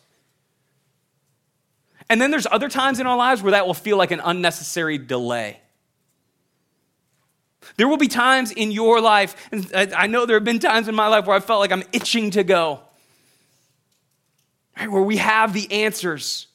And 2.09 2.21
then 2.21 2.29
there's 2.29 2.47
other 2.51 2.69
times 2.69 2.99
in 2.99 3.07
our 3.07 3.17
lives 3.17 3.41
where 3.41 3.51
that 3.51 3.65
will 3.65 3.73
feel 3.73 3.97
like 3.97 4.11
an 4.11 4.21
unnecessary 4.23 4.97
delay. 4.97 5.61
There 7.77 7.87
will 7.87 7.97
be 7.97 8.07
times 8.07 8.51
in 8.51 8.71
your 8.71 8.99
life, 8.99 9.49
and 9.51 9.93
I 9.95 10.07
know 10.07 10.25
there 10.25 10.35
have 10.35 10.43
been 10.43 10.59
times 10.59 10.87
in 10.87 10.95
my 10.95 11.07
life 11.07 11.25
where 11.25 11.35
I 11.35 11.39
felt 11.39 11.59
like 11.59 11.71
I'm 11.71 11.83
itching 11.93 12.31
to 12.31 12.43
go, 12.43 12.79
right, 14.77 14.91
where 14.91 15.03
we 15.03 15.17
have 15.17 15.53
the 15.53 15.71
answers, 15.71 16.47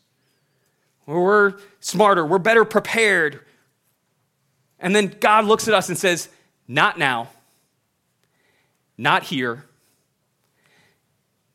where 1.05 1.19
we're 1.19 1.55
smarter, 1.81 2.27
we're 2.27 2.39
better 2.39 2.65
prepared. 2.65 3.41
And 4.79 4.95
then 4.95 5.15
God 5.21 5.47
looks 5.47 5.69
at 5.69 5.75
us 5.75 5.89
and 5.89 5.97
says, 5.97 6.29
Not 6.69 6.99
now, 6.99 7.29
not 8.99 9.23
here, 9.23 9.65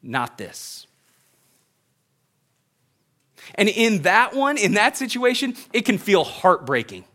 not 0.02 0.38
this. 0.38 0.88
And 3.56 3.70
in 3.70 4.04
that 4.04 4.36
one, 4.36 4.58
in 4.58 4.74
that 4.74 4.98
situation, 4.98 5.56
it 5.74 5.86
can 5.86 5.98
feel 5.98 6.24
heartbreaking. 6.24 7.06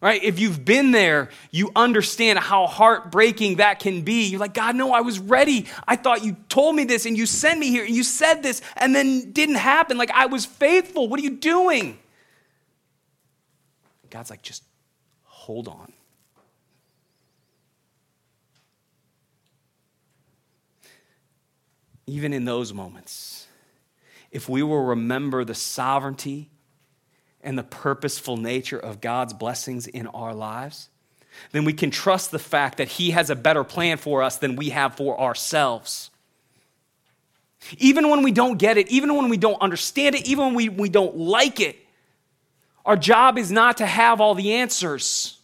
Right? 0.00 0.22
If 0.22 0.38
you've 0.38 0.66
been 0.66 0.90
there, 0.90 1.30
you 1.50 1.70
understand 1.74 2.38
how 2.38 2.66
heartbreaking 2.66 3.56
that 3.56 3.78
can 3.78 4.02
be. 4.02 4.24
You're 4.26 4.40
like, 4.40 4.52
God, 4.52 4.76
no, 4.76 4.92
I 4.92 5.00
was 5.00 5.18
ready. 5.18 5.66
I 5.88 5.96
thought 5.96 6.22
you 6.22 6.36
told 6.50 6.76
me 6.76 6.84
this 6.84 7.06
and 7.06 7.16
you 7.16 7.24
sent 7.24 7.58
me 7.58 7.70
here 7.70 7.86
and 7.86 7.94
you 7.94 8.04
said 8.04 8.42
this 8.42 8.60
and 8.76 8.94
then 8.94 9.32
didn't 9.32 9.54
happen. 9.54 9.96
Like, 9.96 10.10
I 10.10 10.26
was 10.26 10.44
faithful. 10.44 11.08
What 11.08 11.20
are 11.20 11.22
you 11.22 11.36
doing? 11.36 11.98
God's 14.10 14.28
like, 14.28 14.42
just 14.42 14.62
hold 15.24 15.68
on. 15.68 15.90
Even 22.06 22.32
in 22.32 22.44
those 22.44 22.72
moments, 22.72 23.46
if 24.30 24.48
we 24.48 24.62
will 24.62 24.84
remember 24.84 25.44
the 25.44 25.54
sovereignty 25.54 26.50
and 27.42 27.58
the 27.58 27.62
purposeful 27.62 28.36
nature 28.36 28.78
of 28.78 29.00
God's 29.00 29.32
blessings 29.32 29.86
in 29.86 30.06
our 30.08 30.34
lives, 30.34 30.88
then 31.52 31.64
we 31.64 31.72
can 31.72 31.90
trust 31.90 32.30
the 32.30 32.38
fact 32.38 32.78
that 32.78 32.88
He 32.88 33.12
has 33.12 33.30
a 33.30 33.36
better 33.36 33.64
plan 33.64 33.96
for 33.96 34.22
us 34.22 34.36
than 34.38 34.56
we 34.56 34.70
have 34.70 34.96
for 34.96 35.20
ourselves. 35.20 36.10
Even 37.78 38.10
when 38.10 38.22
we 38.22 38.32
don't 38.32 38.58
get 38.58 38.76
it, 38.76 38.88
even 38.88 39.14
when 39.14 39.28
we 39.28 39.36
don't 39.36 39.60
understand 39.60 40.14
it, 40.14 40.26
even 40.28 40.46
when 40.46 40.54
we, 40.54 40.68
we 40.68 40.88
don't 40.88 41.16
like 41.16 41.60
it, 41.60 41.78
our 42.84 42.96
job 42.96 43.38
is 43.38 43.50
not 43.50 43.78
to 43.78 43.86
have 43.86 44.20
all 44.20 44.34
the 44.34 44.54
answers. 44.54 45.38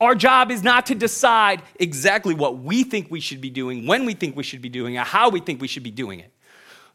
Our 0.00 0.14
job 0.14 0.50
is 0.50 0.62
not 0.62 0.86
to 0.86 0.94
decide 0.94 1.62
exactly 1.78 2.34
what 2.34 2.58
we 2.58 2.84
think 2.84 3.10
we 3.10 3.20
should 3.20 3.40
be 3.40 3.50
doing, 3.50 3.86
when 3.86 4.04
we 4.04 4.14
think 4.14 4.36
we 4.36 4.44
should 4.44 4.62
be 4.62 4.68
doing 4.68 4.94
it, 4.94 5.04
how 5.04 5.28
we 5.28 5.40
think 5.40 5.60
we 5.60 5.66
should 5.66 5.82
be 5.82 5.90
doing 5.90 6.20
it. 6.20 6.32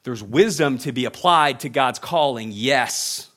There's 0.03 0.23
wisdom 0.23 0.77
to 0.79 0.91
be 0.91 1.05
applied 1.05 1.61
to 1.61 1.69
God's 1.69 1.99
calling, 1.99 2.51
yes. 2.51 3.29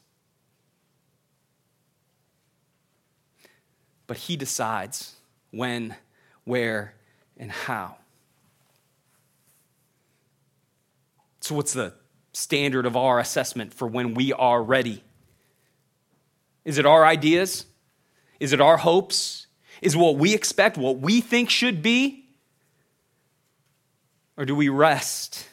But 4.07 4.17
He 4.17 4.37
decides 4.37 5.14
when, 5.51 5.97
where, 6.45 6.95
and 7.37 7.51
how. 7.51 7.97
So, 11.40 11.55
what's 11.55 11.73
the 11.73 11.95
standard 12.33 12.87
of 12.87 12.97
our 12.97 13.19
assessment 13.19 13.73
for 13.73 13.87
when 13.87 14.14
we 14.14 14.33
are 14.33 14.62
ready? 14.62 15.03
Is 16.64 16.79
it 16.79 16.87
our 16.87 17.05
ideas? 17.05 17.67
Is 18.40 18.53
it 18.53 18.61
our 18.61 18.77
hopes? 18.77 19.46
Is 19.83 19.97
what 19.97 20.17
we 20.17 20.35
expect, 20.35 20.77
what 20.77 20.99
we 20.99 21.21
think 21.21 21.51
should 21.51 21.83
be? 21.83 22.25
Or 24.37 24.45
do 24.45 24.55
we 24.55 24.69
rest 24.69 25.47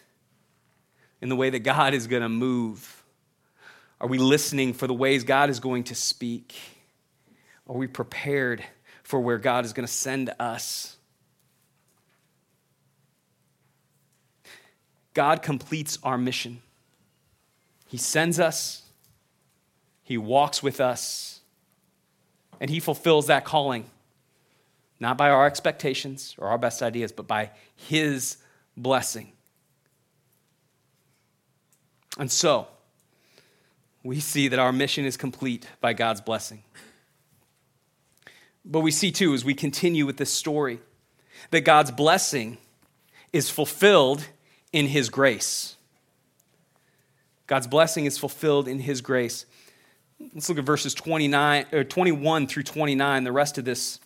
in 1.22 1.30
the 1.30 1.36
way 1.36 1.50
that 1.50 1.60
God 1.60 1.94
is 1.94 2.08
going 2.08 2.22
to 2.22 2.30
move? 2.30 3.04
Are 4.02 4.08
we 4.08 4.18
listening 4.18 4.74
for 4.74 4.88
the 4.88 4.94
ways 4.94 5.24
God 5.24 5.50
is 5.50 5.60
going 5.60 5.86
to 5.86 5.96
speak? 5.96 6.56
Are 7.68 7.76
we 7.76 7.88
prepared 7.88 8.64
for 9.04 9.20
where 9.20 9.38
God 9.38 9.64
is 9.64 9.72
going 9.72 9.88
to 9.88 9.94
send 9.94 10.34
us? 10.40 10.98
God 15.14 15.42
completes 15.42 16.00
our 16.04 16.18
mission. 16.18 16.62
He 17.88 17.98
sends 17.98 18.40
us, 18.40 18.82
He 20.04 20.18
walks 20.18 20.64
with 20.64 20.82
us, 20.82 21.40
and 22.60 22.70
He 22.70 22.80
fulfills 22.80 23.28
that 23.28 23.46
calling, 23.46 23.86
not 25.04 25.18
by 25.18 25.30
our 25.30 25.46
expectations 25.46 26.34
or 26.40 26.48
our 26.48 26.58
best 26.58 26.82
ideas, 26.82 27.12
but 27.12 27.28
by 27.28 27.52
His 27.76 28.38
blessing. 28.78 29.34
And 32.18 32.32
so, 32.32 32.68
we 34.02 34.20
see 34.20 34.48
that 34.48 34.60
our 34.60 34.72
mission 34.72 35.04
is 35.06 35.18
complete 35.18 35.68
by 35.82 35.94
God's 35.94 36.22
blessing. 36.22 36.64
But 38.64 38.80
we 38.80 38.92
see 38.92 39.12
too, 39.12 39.34
as 39.34 39.44
we 39.44 39.54
continue 39.54 40.06
with 40.06 40.16
this 40.16 40.32
story, 40.32 40.80
that 41.52 41.62
God's 41.62 41.92
blessing 41.92 42.58
is 43.34 43.50
fulfilled 43.50 44.26
in 44.72 44.88
His 44.88 45.10
grace. 45.10 45.76
God's 47.46 47.68
blessing 47.68 48.06
is 48.06 48.18
fulfilled 48.18 48.70
in 48.70 48.80
His 48.80 49.02
grace. 49.02 49.46
Let's 50.34 50.48
look 50.48 50.60
at 50.60 50.64
verses 50.64 50.94
29, 50.94 51.66
or 51.74 51.84
21 51.84 52.48
through 52.48 52.64
29, 52.64 53.24
the 53.26 53.32
rest 53.34 53.58
of 53.58 53.66
this, 53.66 54.00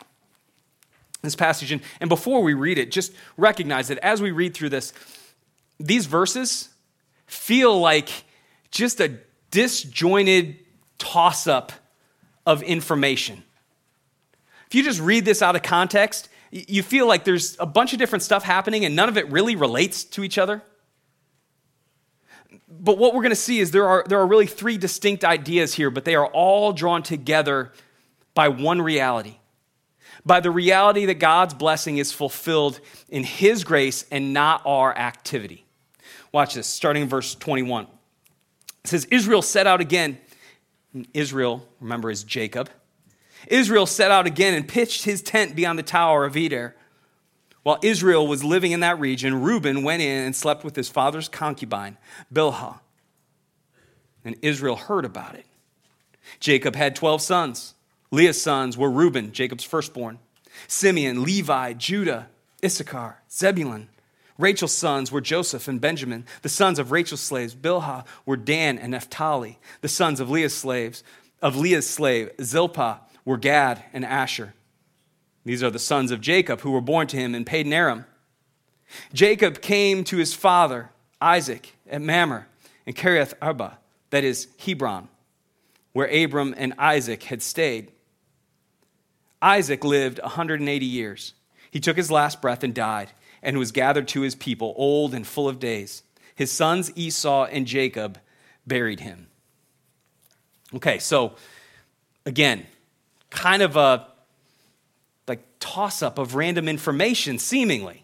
this 1.27 1.35
passage. 1.35 1.71
And, 1.71 1.81
and 1.99 2.09
before 2.09 2.41
we 2.41 2.53
read 2.53 2.77
it, 2.77 2.91
just 2.91 3.13
recognize 3.37 3.89
that 3.89 3.97
as 3.99 4.21
we 4.21 4.31
read 4.31 4.53
through 4.53 4.69
this, 4.69 4.93
these 5.79 6.05
verses, 6.05 6.69
feel 7.27 7.79
like 7.79 8.09
just 8.71 8.99
a 8.99 9.19
disjointed 9.51 10.57
toss 10.97 11.47
up 11.47 11.71
of 12.45 12.63
information. 12.63 13.43
If 14.67 14.75
you 14.75 14.83
just 14.83 14.99
read 14.99 15.25
this 15.25 15.41
out 15.41 15.55
of 15.55 15.63
context, 15.63 16.29
you 16.51 16.83
feel 16.83 17.07
like 17.07 17.23
there's 17.23 17.57
a 17.59 17.65
bunch 17.65 17.93
of 17.93 17.99
different 17.99 18.23
stuff 18.23 18.43
happening 18.43 18.85
and 18.85 18.95
none 18.95 19.09
of 19.09 19.17
it 19.17 19.29
really 19.29 19.55
relates 19.55 20.03
to 20.05 20.23
each 20.23 20.37
other. 20.37 20.61
But 22.69 22.97
what 22.97 23.13
we're 23.13 23.21
going 23.21 23.31
to 23.31 23.35
see 23.35 23.59
is 23.59 23.71
there 23.71 23.87
are, 23.87 24.05
there 24.07 24.19
are 24.19 24.27
really 24.27 24.45
three 24.45 24.77
distinct 24.77 25.25
ideas 25.25 25.73
here, 25.73 25.89
but 25.89 26.05
they 26.05 26.15
are 26.15 26.27
all 26.27 26.73
drawn 26.73 27.03
together 27.03 27.73
by 28.33 28.49
one 28.49 28.81
reality 28.81 29.37
by 30.27 30.41
the 30.41 30.51
reality 30.51 31.05
that 31.05 31.15
God's 31.15 31.53
blessing 31.53 31.97
is 31.97 32.11
fulfilled 32.11 32.79
in 33.09 33.23
His 33.23 33.63
grace 33.63 34.05
and 34.11 34.33
not 34.33 34.61
our 34.65 34.95
activity. 34.95 35.65
Watch 36.31 36.55
this, 36.55 36.67
starting 36.67 37.03
in 37.03 37.09
verse 37.09 37.33
21. 37.35 37.85
It 37.85 38.89
says, 38.89 39.05
Israel 39.05 39.41
set 39.41 39.65
out 39.65 39.81
again. 39.81 40.19
Israel, 41.13 41.67
remember, 41.79 42.11
is 42.11 42.23
Jacob. 42.23 42.69
Israel 43.47 43.85
set 43.85 44.11
out 44.11 44.27
again 44.27 44.53
and 44.53 44.67
pitched 44.67 45.05
his 45.05 45.21
tent 45.21 45.55
beyond 45.55 45.79
the 45.79 45.83
tower 45.83 46.25
of 46.25 46.35
Eder. 46.35 46.75
While 47.63 47.79
Israel 47.81 48.27
was 48.27 48.43
living 48.43 48.71
in 48.71 48.79
that 48.81 48.99
region, 48.99 49.41
Reuben 49.41 49.83
went 49.83 50.01
in 50.01 50.25
and 50.25 50.35
slept 50.35 50.63
with 50.63 50.75
his 50.75 50.89
father's 50.89 51.29
concubine, 51.29 51.97
Bilhah. 52.33 52.79
And 54.23 54.35
Israel 54.41 54.75
heard 54.75 55.05
about 55.05 55.35
it. 55.35 55.45
Jacob 56.39 56.75
had 56.75 56.95
12 56.95 57.21
sons. 57.21 57.73
Leah's 58.11 58.41
sons 58.41 58.77
were 58.77 58.89
Reuben, 58.89 59.31
Jacob's 59.31 59.63
firstborn, 59.63 60.19
Simeon, 60.67 61.23
Levi, 61.23 61.73
Judah, 61.73 62.27
Issachar, 62.63 63.21
Zebulun. 63.29 63.89
Rachel's 64.37 64.73
sons 64.73 65.11
were 65.11 65.21
Joseph 65.21 65.67
and 65.67 65.81
Benjamin. 65.81 66.25
The 66.41 66.49
sons 66.49 66.79
of 66.79 66.91
Rachel's 66.91 67.21
slaves, 67.21 67.55
Bilhah, 67.55 68.05
were 68.25 68.37
Dan 68.37 68.77
and 68.77 68.91
Naphtali. 68.91 69.57
The 69.81 69.87
sons 69.87 70.19
of 70.19 70.29
Leah's 70.29 70.53
slaves, 70.53 71.03
of 71.41 71.55
Leah's 71.55 71.89
slave, 71.89 72.31
Zilpah, 72.41 73.01
were 73.25 73.37
Gad 73.37 73.83
and 73.93 74.05
Asher. 74.05 74.53
These 75.43 75.63
are 75.63 75.71
the 75.71 75.79
sons 75.79 76.11
of 76.11 76.21
Jacob 76.21 76.61
who 76.61 76.71
were 76.71 76.81
born 76.81 77.07
to 77.07 77.17
him 77.17 77.33
in 77.33 77.45
Padan 77.45 77.73
Aram. 77.73 78.05
Jacob 79.13 79.61
came 79.61 80.03
to 80.05 80.17
his 80.17 80.33
father, 80.33 80.91
Isaac, 81.19 81.75
at 81.89 82.01
Mamre 82.01 82.47
in 82.85 82.93
Kiriath 82.93 83.33
Arba, 83.41 83.79
that 84.11 84.23
is 84.23 84.47
Hebron, 84.63 85.09
where 85.93 86.07
Abram 86.07 86.53
and 86.57 86.73
Isaac 86.77 87.23
had 87.23 87.41
stayed. 87.41 87.91
Isaac 89.41 89.83
lived 89.83 90.19
180 90.21 90.85
years. 90.85 91.33
He 91.71 91.79
took 91.79 91.97
his 91.97 92.09
last 92.09 92.41
breath 92.41 92.63
and 92.63 92.73
died, 92.73 93.11
and 93.41 93.57
was 93.57 93.71
gathered 93.71 94.07
to 94.09 94.21
his 94.21 94.35
people, 94.35 94.73
old 94.77 95.13
and 95.13 95.25
full 95.25 95.47
of 95.47 95.59
days. 95.59 96.03
His 96.35 96.51
sons 96.51 96.91
Esau 96.95 97.45
and 97.45 97.65
Jacob 97.65 98.19
buried 98.65 98.99
him. 98.99 99.27
Okay, 100.73 100.99
so 100.99 101.35
again, 102.25 102.65
kind 103.29 103.61
of 103.61 103.75
a 103.75 104.07
like 105.27 105.43
toss 105.59 106.01
up 106.01 106.17
of 106.17 106.35
random 106.35 106.67
information, 106.67 107.39
seemingly. 107.39 108.03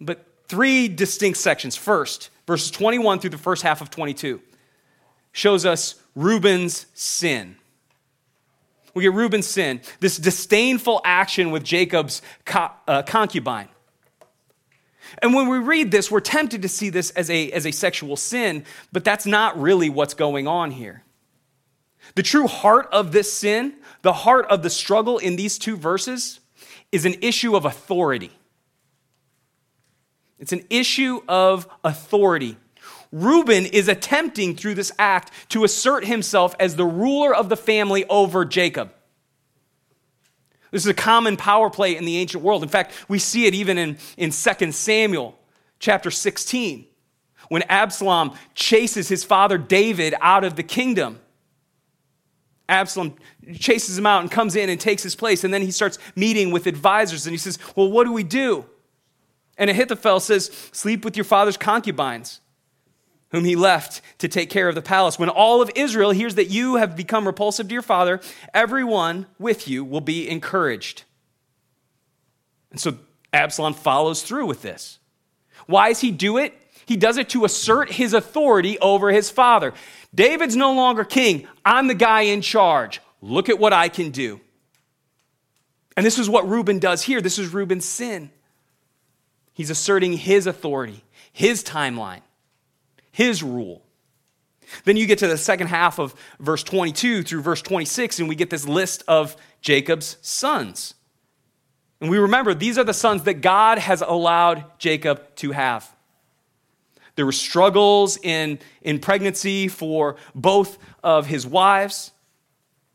But 0.00 0.24
three 0.48 0.88
distinct 0.88 1.38
sections. 1.38 1.76
First, 1.76 2.30
verses 2.46 2.70
21 2.70 3.20
through 3.20 3.30
the 3.30 3.38
first 3.38 3.62
half 3.62 3.80
of 3.80 3.90
22 3.90 4.40
shows 5.32 5.64
us 5.64 5.96
Reuben's 6.14 6.86
sin. 6.94 7.56
We 8.94 9.02
get 9.04 9.12
Reuben's 9.12 9.46
sin, 9.46 9.80
this 10.00 10.16
disdainful 10.16 11.00
action 11.04 11.50
with 11.50 11.64
Jacob's 11.64 12.22
co- 12.44 12.70
uh, 12.88 13.02
concubine. 13.02 13.68
And 15.18 15.34
when 15.34 15.48
we 15.48 15.58
read 15.58 15.90
this, 15.90 16.10
we're 16.10 16.20
tempted 16.20 16.62
to 16.62 16.68
see 16.68 16.90
this 16.90 17.10
as 17.10 17.30
a, 17.30 17.50
as 17.52 17.66
a 17.66 17.70
sexual 17.72 18.16
sin, 18.16 18.64
but 18.92 19.04
that's 19.04 19.26
not 19.26 19.60
really 19.60 19.88
what's 19.88 20.14
going 20.14 20.46
on 20.46 20.70
here. 20.70 21.02
The 22.14 22.22
true 22.22 22.46
heart 22.46 22.88
of 22.92 23.12
this 23.12 23.32
sin, 23.32 23.74
the 24.02 24.12
heart 24.12 24.46
of 24.46 24.62
the 24.62 24.70
struggle 24.70 25.18
in 25.18 25.36
these 25.36 25.58
two 25.58 25.76
verses, 25.76 26.40
is 26.92 27.04
an 27.04 27.14
issue 27.20 27.56
of 27.56 27.64
authority. 27.64 28.32
It's 30.38 30.52
an 30.52 30.64
issue 30.70 31.20
of 31.28 31.68
authority. 31.84 32.56
Reuben 33.12 33.66
is 33.66 33.88
attempting 33.88 34.54
through 34.54 34.74
this 34.74 34.92
act 34.98 35.32
to 35.50 35.64
assert 35.64 36.04
himself 36.04 36.54
as 36.60 36.76
the 36.76 36.84
ruler 36.84 37.34
of 37.34 37.48
the 37.48 37.56
family 37.56 38.04
over 38.08 38.44
Jacob. 38.44 38.92
This 40.70 40.82
is 40.82 40.88
a 40.88 40.94
common 40.94 41.36
power 41.36 41.68
play 41.68 41.96
in 41.96 42.04
the 42.04 42.16
ancient 42.18 42.44
world. 42.44 42.62
In 42.62 42.68
fact, 42.68 42.92
we 43.08 43.18
see 43.18 43.46
it 43.46 43.54
even 43.54 43.76
in, 43.76 43.98
in 44.16 44.30
2 44.30 44.72
Samuel 44.72 45.36
chapter 45.80 46.10
16 46.10 46.86
when 47.48 47.62
Absalom 47.62 48.32
chases 48.54 49.08
his 49.08 49.24
father 49.24 49.58
David 49.58 50.14
out 50.20 50.44
of 50.44 50.54
the 50.54 50.62
kingdom. 50.62 51.18
Absalom 52.68 53.16
chases 53.58 53.98
him 53.98 54.06
out 54.06 54.22
and 54.22 54.30
comes 54.30 54.54
in 54.54 54.70
and 54.70 54.80
takes 54.80 55.02
his 55.02 55.16
place. 55.16 55.42
And 55.42 55.52
then 55.52 55.62
he 55.62 55.72
starts 55.72 55.98
meeting 56.14 56.52
with 56.52 56.68
advisors 56.68 57.26
and 57.26 57.32
he 57.32 57.38
says, 57.38 57.58
Well, 57.74 57.90
what 57.90 58.04
do 58.04 58.12
we 58.12 58.22
do? 58.22 58.64
And 59.58 59.68
Ahithophel 59.68 60.20
says, 60.20 60.52
Sleep 60.70 61.04
with 61.04 61.16
your 61.16 61.24
father's 61.24 61.56
concubines 61.56 62.40
whom 63.30 63.44
he 63.44 63.56
left 63.56 64.00
to 64.18 64.28
take 64.28 64.50
care 64.50 64.68
of 64.68 64.74
the 64.74 64.82
palace. 64.82 65.18
When 65.18 65.28
all 65.28 65.62
of 65.62 65.70
Israel 65.74 66.10
hears 66.10 66.34
that 66.34 66.50
you 66.50 66.76
have 66.76 66.96
become 66.96 67.26
repulsive 67.26 67.68
to 67.68 67.72
your 67.72 67.82
father, 67.82 68.20
everyone 68.52 69.26
with 69.38 69.68
you 69.68 69.84
will 69.84 70.00
be 70.00 70.28
encouraged. 70.28 71.04
And 72.70 72.80
so 72.80 72.98
Absalom 73.32 73.74
follows 73.74 74.22
through 74.22 74.46
with 74.46 74.62
this. 74.62 74.98
Why 75.66 75.88
does 75.88 76.00
he 76.00 76.10
do 76.10 76.38
it? 76.38 76.54
He 76.86 76.96
does 76.96 77.18
it 77.18 77.28
to 77.30 77.44
assert 77.44 77.92
his 77.92 78.14
authority 78.14 78.78
over 78.80 79.10
his 79.10 79.30
father. 79.30 79.74
David's 80.12 80.56
no 80.56 80.72
longer 80.74 81.04
king. 81.04 81.46
I'm 81.64 81.86
the 81.86 81.94
guy 81.94 82.22
in 82.22 82.42
charge. 82.42 83.00
Look 83.22 83.48
at 83.48 83.58
what 83.60 83.72
I 83.72 83.88
can 83.88 84.10
do. 84.10 84.40
And 85.96 86.04
this 86.04 86.18
is 86.18 86.28
what 86.28 86.48
Reuben 86.48 86.80
does 86.80 87.02
here. 87.02 87.20
This 87.20 87.38
is 87.38 87.52
Reuben's 87.52 87.84
sin. 87.84 88.30
He's 89.52 89.70
asserting 89.70 90.14
his 90.14 90.46
authority, 90.46 91.04
his 91.32 91.62
timeline 91.62 92.22
his 93.20 93.42
rule. 93.42 93.82
Then 94.84 94.96
you 94.96 95.06
get 95.06 95.18
to 95.18 95.26
the 95.26 95.36
second 95.36 95.66
half 95.66 95.98
of 95.98 96.14
verse 96.38 96.62
22 96.62 97.22
through 97.22 97.42
verse 97.42 97.60
26, 97.60 98.18
and 98.18 98.30
we 98.30 98.34
get 98.34 98.48
this 98.48 98.66
list 98.66 99.04
of 99.06 99.36
Jacob's 99.60 100.16
sons. 100.22 100.94
And 102.00 102.08
we 102.08 102.16
remember 102.16 102.54
these 102.54 102.78
are 102.78 102.84
the 102.84 102.94
sons 102.94 103.24
that 103.24 103.42
God 103.42 103.76
has 103.76 104.00
allowed 104.00 104.64
Jacob 104.78 105.36
to 105.36 105.52
have. 105.52 105.94
There 107.16 107.26
were 107.26 107.32
struggles 107.32 108.16
in, 108.16 108.58
in 108.80 109.00
pregnancy 109.00 109.68
for 109.68 110.16
both 110.34 110.78
of 111.04 111.26
his 111.26 111.46
wives, 111.46 112.12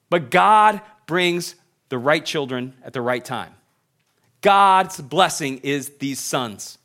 but 0.09 0.31
God 0.31 0.81
brings 1.05 1.53
the 1.89 1.99
right 1.99 2.25
children 2.25 2.73
at 2.83 2.93
the 2.93 3.01
right 3.01 3.23
time. 3.23 3.53
God's 4.41 4.99
blessing 4.99 5.59
is 5.59 5.89
these 5.99 6.19
sons. 6.19 6.79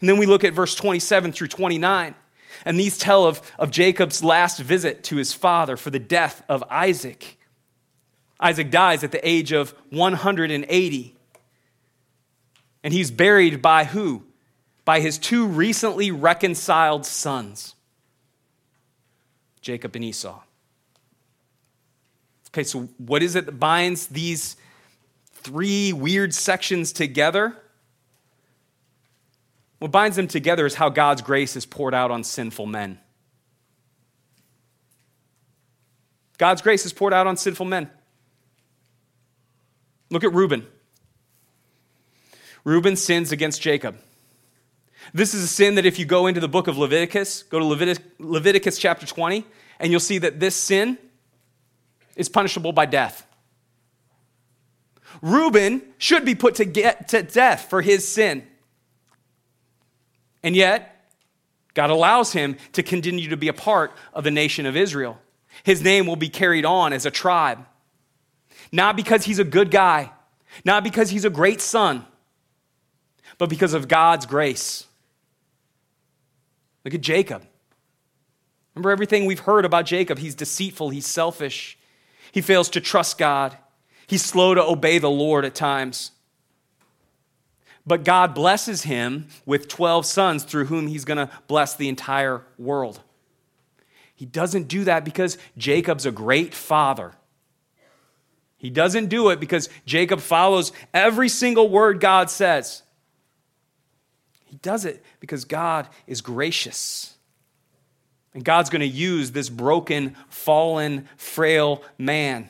And 0.00 0.08
then 0.08 0.18
we 0.18 0.26
look 0.26 0.44
at 0.44 0.52
verse 0.52 0.74
27 0.74 1.32
through 1.32 1.48
29, 1.48 2.14
and 2.64 2.78
these 2.78 2.98
tell 2.98 3.26
of, 3.26 3.40
of 3.58 3.70
Jacob's 3.70 4.22
last 4.22 4.58
visit 4.58 5.04
to 5.04 5.16
his 5.16 5.32
father 5.32 5.76
for 5.76 5.90
the 5.90 5.98
death 5.98 6.42
of 6.48 6.62
Isaac. 6.70 7.38
Isaac 8.38 8.70
dies 8.70 9.04
at 9.04 9.12
the 9.12 9.26
age 9.26 9.52
of 9.52 9.74
180. 9.90 11.14
And 12.84 12.92
he's 12.92 13.10
buried 13.10 13.62
by 13.62 13.84
who? 13.84 14.24
By 14.84 15.00
his 15.00 15.16
two 15.18 15.46
recently 15.46 16.10
reconciled 16.10 17.06
sons, 17.06 17.76
Jacob 19.60 19.94
and 19.94 20.04
Esau. 20.04 20.40
Okay, 22.48 22.64
so 22.64 22.88
what 22.98 23.22
is 23.22 23.36
it 23.36 23.46
that 23.46 23.58
binds 23.58 24.08
these 24.08 24.56
three 25.32 25.92
weird 25.92 26.34
sections 26.34 26.92
together? 26.92 27.56
What 29.82 29.90
binds 29.90 30.16
them 30.16 30.28
together 30.28 30.64
is 30.64 30.76
how 30.76 30.90
God's 30.90 31.22
grace 31.22 31.56
is 31.56 31.66
poured 31.66 31.92
out 31.92 32.12
on 32.12 32.22
sinful 32.22 32.66
men. 32.66 33.00
God's 36.38 36.62
grace 36.62 36.86
is 36.86 36.92
poured 36.92 37.12
out 37.12 37.26
on 37.26 37.36
sinful 37.36 37.66
men. 37.66 37.90
Look 40.08 40.22
at 40.22 40.32
Reuben. 40.32 40.68
Reuben 42.62 42.94
sins 42.94 43.32
against 43.32 43.60
Jacob. 43.60 43.98
This 45.12 45.34
is 45.34 45.42
a 45.42 45.48
sin 45.48 45.74
that 45.74 45.84
if 45.84 45.98
you 45.98 46.04
go 46.04 46.28
into 46.28 46.38
the 46.38 46.46
book 46.46 46.68
of 46.68 46.78
Leviticus, 46.78 47.42
go 47.42 47.58
to 47.58 47.64
Leviticus, 47.64 48.04
Leviticus 48.20 48.78
chapter 48.78 49.04
20, 49.04 49.44
and 49.80 49.90
you'll 49.90 49.98
see 49.98 50.18
that 50.18 50.38
this 50.38 50.54
sin 50.54 50.96
is 52.14 52.28
punishable 52.28 52.70
by 52.70 52.86
death. 52.86 53.26
Reuben 55.20 55.82
should 55.98 56.24
be 56.24 56.36
put 56.36 56.54
to, 56.54 56.64
get, 56.64 57.08
to 57.08 57.24
death 57.24 57.68
for 57.68 57.82
his 57.82 58.06
sin. 58.06 58.46
And 60.42 60.56
yet, 60.56 61.10
God 61.74 61.90
allows 61.90 62.32
him 62.32 62.56
to 62.72 62.82
continue 62.82 63.28
to 63.30 63.36
be 63.36 63.48
a 63.48 63.52
part 63.52 63.92
of 64.12 64.24
the 64.24 64.30
nation 64.30 64.66
of 64.66 64.76
Israel. 64.76 65.18
His 65.64 65.82
name 65.82 66.06
will 66.06 66.16
be 66.16 66.28
carried 66.28 66.64
on 66.64 66.92
as 66.92 67.06
a 67.06 67.10
tribe. 67.10 67.64
Not 68.70 68.96
because 68.96 69.24
he's 69.24 69.38
a 69.38 69.44
good 69.44 69.70
guy, 69.70 70.10
not 70.64 70.84
because 70.84 71.10
he's 71.10 71.24
a 71.24 71.30
great 71.30 71.60
son, 71.60 72.04
but 73.38 73.48
because 73.48 73.74
of 73.74 73.88
God's 73.88 74.26
grace. 74.26 74.86
Look 76.84 76.94
at 76.94 77.00
Jacob. 77.00 77.46
Remember 78.74 78.90
everything 78.90 79.26
we've 79.26 79.40
heard 79.40 79.64
about 79.64 79.86
Jacob? 79.86 80.18
He's 80.18 80.34
deceitful, 80.34 80.90
he's 80.90 81.06
selfish, 81.06 81.78
he 82.32 82.40
fails 82.40 82.70
to 82.70 82.80
trust 82.80 83.18
God, 83.18 83.56
he's 84.06 84.24
slow 84.24 84.54
to 84.54 84.62
obey 84.62 84.98
the 84.98 85.10
Lord 85.10 85.44
at 85.44 85.54
times. 85.54 86.12
But 87.86 88.04
God 88.04 88.34
blesses 88.34 88.82
him 88.82 89.26
with 89.44 89.68
12 89.68 90.06
sons 90.06 90.44
through 90.44 90.66
whom 90.66 90.86
he's 90.86 91.04
going 91.04 91.18
to 91.18 91.30
bless 91.48 91.74
the 91.74 91.88
entire 91.88 92.42
world. 92.58 93.00
He 94.14 94.26
doesn't 94.26 94.68
do 94.68 94.84
that 94.84 95.04
because 95.04 95.36
Jacob's 95.58 96.06
a 96.06 96.12
great 96.12 96.54
father. 96.54 97.12
He 98.56 98.70
doesn't 98.70 99.06
do 99.06 99.30
it 99.30 99.40
because 99.40 99.68
Jacob 99.84 100.20
follows 100.20 100.70
every 100.94 101.28
single 101.28 101.68
word 101.68 101.98
God 101.98 102.30
says. 102.30 102.84
He 104.44 104.56
does 104.58 104.84
it 104.84 105.02
because 105.18 105.44
God 105.44 105.88
is 106.06 106.20
gracious. 106.20 107.16
And 108.34 108.44
God's 108.44 108.70
going 108.70 108.80
to 108.80 108.86
use 108.86 109.32
this 109.32 109.48
broken, 109.48 110.14
fallen, 110.28 111.08
frail 111.16 111.82
man 111.98 112.48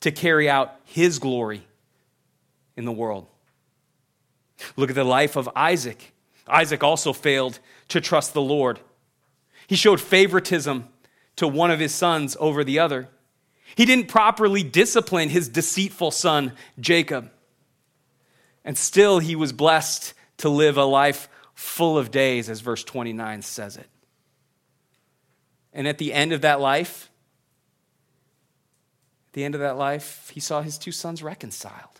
to 0.00 0.10
carry 0.10 0.50
out 0.50 0.76
his 0.84 1.18
glory 1.18 1.66
in 2.76 2.84
the 2.84 2.92
world. 2.92 3.26
Look 4.76 4.90
at 4.90 4.96
the 4.96 5.04
life 5.04 5.36
of 5.36 5.48
Isaac. 5.54 6.12
Isaac 6.46 6.82
also 6.82 7.12
failed 7.12 7.58
to 7.88 8.00
trust 8.00 8.34
the 8.34 8.42
Lord. 8.42 8.80
He 9.66 9.76
showed 9.76 10.00
favoritism 10.00 10.88
to 11.36 11.48
one 11.48 11.70
of 11.70 11.80
his 11.80 11.94
sons 11.94 12.36
over 12.38 12.64
the 12.64 12.78
other. 12.78 13.08
He 13.74 13.84
didn't 13.84 14.08
properly 14.08 14.62
discipline 14.62 15.30
his 15.30 15.48
deceitful 15.48 16.10
son, 16.10 16.52
Jacob. 16.78 17.30
And 18.64 18.78
still, 18.78 19.18
he 19.18 19.34
was 19.34 19.52
blessed 19.52 20.14
to 20.38 20.48
live 20.48 20.76
a 20.76 20.84
life 20.84 21.28
full 21.54 21.98
of 21.98 22.10
days, 22.10 22.48
as 22.48 22.60
verse 22.60 22.84
29 22.84 23.42
says 23.42 23.76
it. 23.76 23.88
And 25.72 25.88
at 25.88 25.98
the 25.98 26.12
end 26.12 26.32
of 26.32 26.42
that 26.42 26.60
life, 26.60 27.10
at 29.28 29.32
the 29.32 29.44
end 29.44 29.54
of 29.54 29.60
that 29.60 29.76
life, 29.76 30.30
he 30.32 30.40
saw 30.40 30.62
his 30.62 30.78
two 30.78 30.92
sons 30.92 31.22
reconciled. 31.22 31.93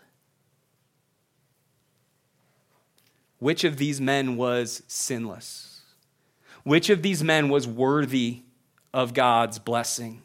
Which 3.44 3.62
of 3.62 3.76
these 3.76 4.00
men 4.00 4.38
was 4.38 4.82
sinless? 4.88 5.82
Which 6.62 6.88
of 6.88 7.02
these 7.02 7.22
men 7.22 7.50
was 7.50 7.68
worthy 7.68 8.40
of 8.94 9.12
God's 9.12 9.58
blessing? 9.58 10.22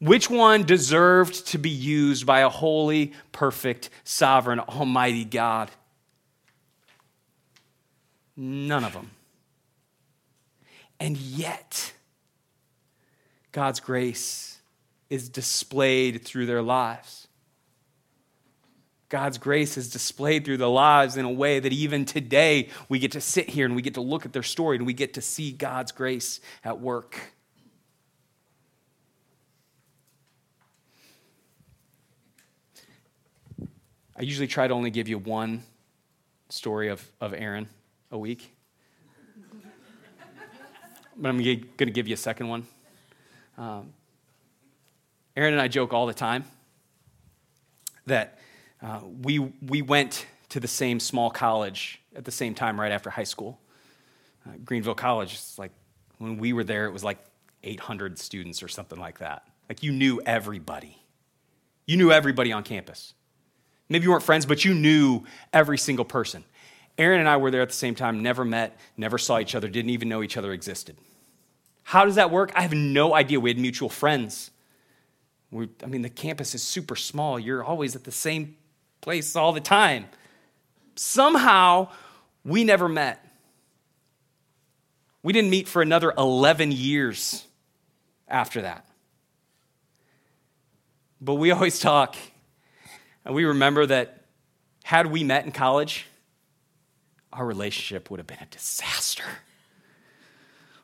Which 0.00 0.28
one 0.28 0.64
deserved 0.64 1.46
to 1.46 1.58
be 1.58 1.70
used 1.70 2.26
by 2.26 2.40
a 2.40 2.48
holy, 2.48 3.12
perfect, 3.30 3.88
sovereign, 4.02 4.58
almighty 4.58 5.24
God? 5.24 5.70
None 8.36 8.82
of 8.82 8.92
them. 8.92 9.12
And 10.98 11.16
yet, 11.16 11.92
God's 13.52 13.78
grace 13.78 14.58
is 15.08 15.28
displayed 15.28 16.24
through 16.24 16.46
their 16.46 16.62
lives. 16.62 17.25
God's 19.08 19.38
grace 19.38 19.76
is 19.76 19.90
displayed 19.90 20.44
through 20.44 20.56
their 20.56 20.66
lives 20.66 21.16
in 21.16 21.24
a 21.24 21.30
way 21.30 21.60
that 21.60 21.72
even 21.72 22.04
today 22.04 22.70
we 22.88 22.98
get 22.98 23.12
to 23.12 23.20
sit 23.20 23.48
here 23.48 23.64
and 23.64 23.76
we 23.76 23.82
get 23.82 23.94
to 23.94 24.00
look 24.00 24.26
at 24.26 24.32
their 24.32 24.42
story 24.42 24.76
and 24.76 24.86
we 24.86 24.94
get 24.94 25.14
to 25.14 25.20
see 25.20 25.52
God's 25.52 25.92
grace 25.92 26.40
at 26.64 26.80
work. 26.80 27.16
I 34.18 34.22
usually 34.22 34.48
try 34.48 34.66
to 34.66 34.74
only 34.74 34.90
give 34.90 35.08
you 35.08 35.18
one 35.18 35.62
story 36.48 36.88
of, 36.88 37.06
of 37.20 37.32
Aaron 37.34 37.68
a 38.10 38.18
week. 38.18 38.50
but 41.16 41.28
I'm 41.28 41.38
going 41.38 41.66
to 41.78 41.86
give 41.86 42.08
you 42.08 42.14
a 42.14 42.16
second 42.16 42.48
one. 42.48 42.66
Um, 43.58 43.92
Aaron 45.36 45.52
and 45.52 45.62
I 45.62 45.68
joke 45.68 45.92
all 45.92 46.06
the 46.06 46.14
time 46.14 46.44
that 48.06 48.38
uh, 48.82 49.00
we, 49.22 49.38
we 49.38 49.82
went 49.82 50.26
to 50.50 50.60
the 50.60 50.68
same 50.68 51.00
small 51.00 51.30
college 51.30 52.00
at 52.14 52.24
the 52.24 52.30
same 52.30 52.54
time 52.54 52.80
right 52.80 52.92
after 52.92 53.10
high 53.10 53.24
school. 53.24 53.58
Uh, 54.46 54.52
Greenville 54.64 54.94
College, 54.94 55.34
it's 55.34 55.58
like 55.58 55.72
when 56.18 56.38
we 56.38 56.52
were 56.52 56.64
there, 56.64 56.86
it 56.86 56.92
was 56.92 57.04
like 57.04 57.18
800 57.62 58.18
students 58.18 58.62
or 58.62 58.68
something 58.68 58.98
like 58.98 59.18
that. 59.18 59.46
Like 59.68 59.82
you 59.82 59.92
knew 59.92 60.20
everybody. 60.24 61.02
You 61.86 61.96
knew 61.96 62.12
everybody 62.12 62.52
on 62.52 62.62
campus. 62.62 63.14
Maybe 63.88 64.04
you 64.04 64.10
weren't 64.10 64.22
friends, 64.22 64.46
but 64.46 64.64
you 64.64 64.74
knew 64.74 65.24
every 65.52 65.78
single 65.78 66.04
person. 66.04 66.44
Aaron 66.98 67.20
and 67.20 67.28
I 67.28 67.36
were 67.36 67.50
there 67.50 67.62
at 67.62 67.68
the 67.68 67.74
same 67.74 67.94
time, 67.94 68.22
never 68.22 68.44
met, 68.44 68.78
never 68.96 69.18
saw 69.18 69.38
each 69.38 69.54
other, 69.54 69.68
didn't 69.68 69.90
even 69.90 70.08
know 70.08 70.22
each 70.22 70.36
other 70.36 70.52
existed. 70.52 70.96
How 71.82 72.04
does 72.04 72.16
that 72.16 72.30
work? 72.30 72.52
I 72.56 72.62
have 72.62 72.72
no 72.72 73.14
idea. 73.14 73.38
We 73.38 73.50
had 73.50 73.58
mutual 73.58 73.88
friends. 73.88 74.50
We, 75.50 75.68
I 75.82 75.86
mean, 75.86 76.02
the 76.02 76.10
campus 76.10 76.54
is 76.54 76.62
super 76.62 76.96
small. 76.96 77.38
You're 77.38 77.62
always 77.62 77.94
at 77.94 78.04
the 78.04 78.12
same 78.12 78.56
place 79.06 79.36
all 79.36 79.52
the 79.52 79.60
time. 79.60 80.04
Somehow, 80.96 81.90
we 82.44 82.64
never 82.64 82.88
met. 82.88 83.24
We 85.22 85.32
didn't 85.32 85.50
meet 85.50 85.68
for 85.68 85.80
another 85.80 86.12
11 86.18 86.72
years 86.72 87.46
after 88.26 88.62
that. 88.62 88.84
But 91.20 91.34
we 91.34 91.52
always 91.52 91.78
talk, 91.78 92.16
and 93.24 93.32
we 93.32 93.44
remember 93.44 93.86
that 93.86 94.24
had 94.82 95.06
we 95.06 95.22
met 95.22 95.44
in 95.44 95.52
college, 95.52 96.06
our 97.32 97.46
relationship 97.46 98.10
would 98.10 98.18
have 98.18 98.26
been 98.26 98.42
a 98.42 98.46
disaster. 98.46 99.22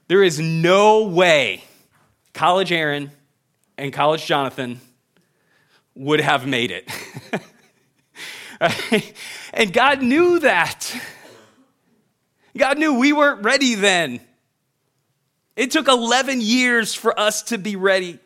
There 0.06 0.22
is 0.22 0.38
no 0.38 1.08
way 1.08 1.64
college 2.35 2.70
Aaron 2.70 3.11
and 3.76 3.92
college 3.92 4.24
Jonathan 4.24 4.80
would 5.96 6.20
have 6.20 6.46
made 6.46 6.70
it. 6.70 6.88
and 9.55 9.72
God 9.72 10.03
knew 10.03 10.38
that. 10.40 10.94
God 12.57 12.79
knew 12.79 12.98
we 12.98 13.12
weren't 13.12 13.42
ready 13.42 13.75
then. 13.75 14.20
It 15.57 15.70
took 15.70 15.88
11 15.88 16.40
years 16.40 16.94
for 16.94 17.18
us 17.18 17.42
to 17.44 17.59
be 17.59 17.77
ready. 17.77 18.18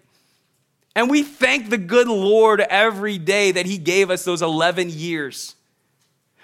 And 0.94 1.10
we 1.10 1.22
thank 1.22 1.70
the 1.70 1.78
good 1.78 2.08
Lord 2.08 2.60
every 2.60 3.18
day 3.18 3.52
that 3.52 3.66
He 3.66 3.78
gave 3.78 4.10
us 4.10 4.24
those 4.24 4.42
11 4.42 4.90
years 4.90 5.54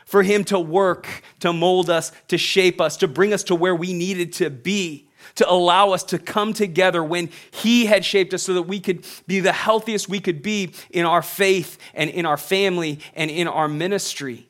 for 0.05 0.23
Him 0.23 0.45
to 0.45 0.59
work, 0.59 1.09
to 1.41 1.53
mold 1.53 1.89
us, 1.89 2.13
to 2.29 2.39
shape 2.39 2.81
us, 2.81 2.97
to 2.99 3.09
bring 3.09 3.33
us 3.33 3.45
to 3.45 3.55
where 3.55 3.75
we 3.75 3.93
needed 3.93 4.33
to 4.35 4.51
be 4.51 5.09
to 5.37 5.51
allow 5.51 5.91
us 5.91 6.05
to 6.05 6.19
come 6.19 6.53
together 6.53 7.03
when 7.03 7.31
He 7.51 7.87
had 7.87 8.05
shaped 8.05 8.35
us 8.35 8.43
so 8.43 8.55
that 8.55 8.63
we 8.63 8.81
could 8.81 9.07
be 9.27 9.41
the 9.41 9.53
healthiest 9.53 10.09
we 10.09 10.21
could 10.21 10.43
be 10.43 10.73
in 10.91 11.07
our 11.07 11.23
faith 11.23 11.79
and 11.95 12.11
in 12.11 12.27
our 12.27 12.37
family 12.37 13.01
and 13.15 13.31
in 13.31 13.49
our 13.49 13.69
ministry. 13.69 14.49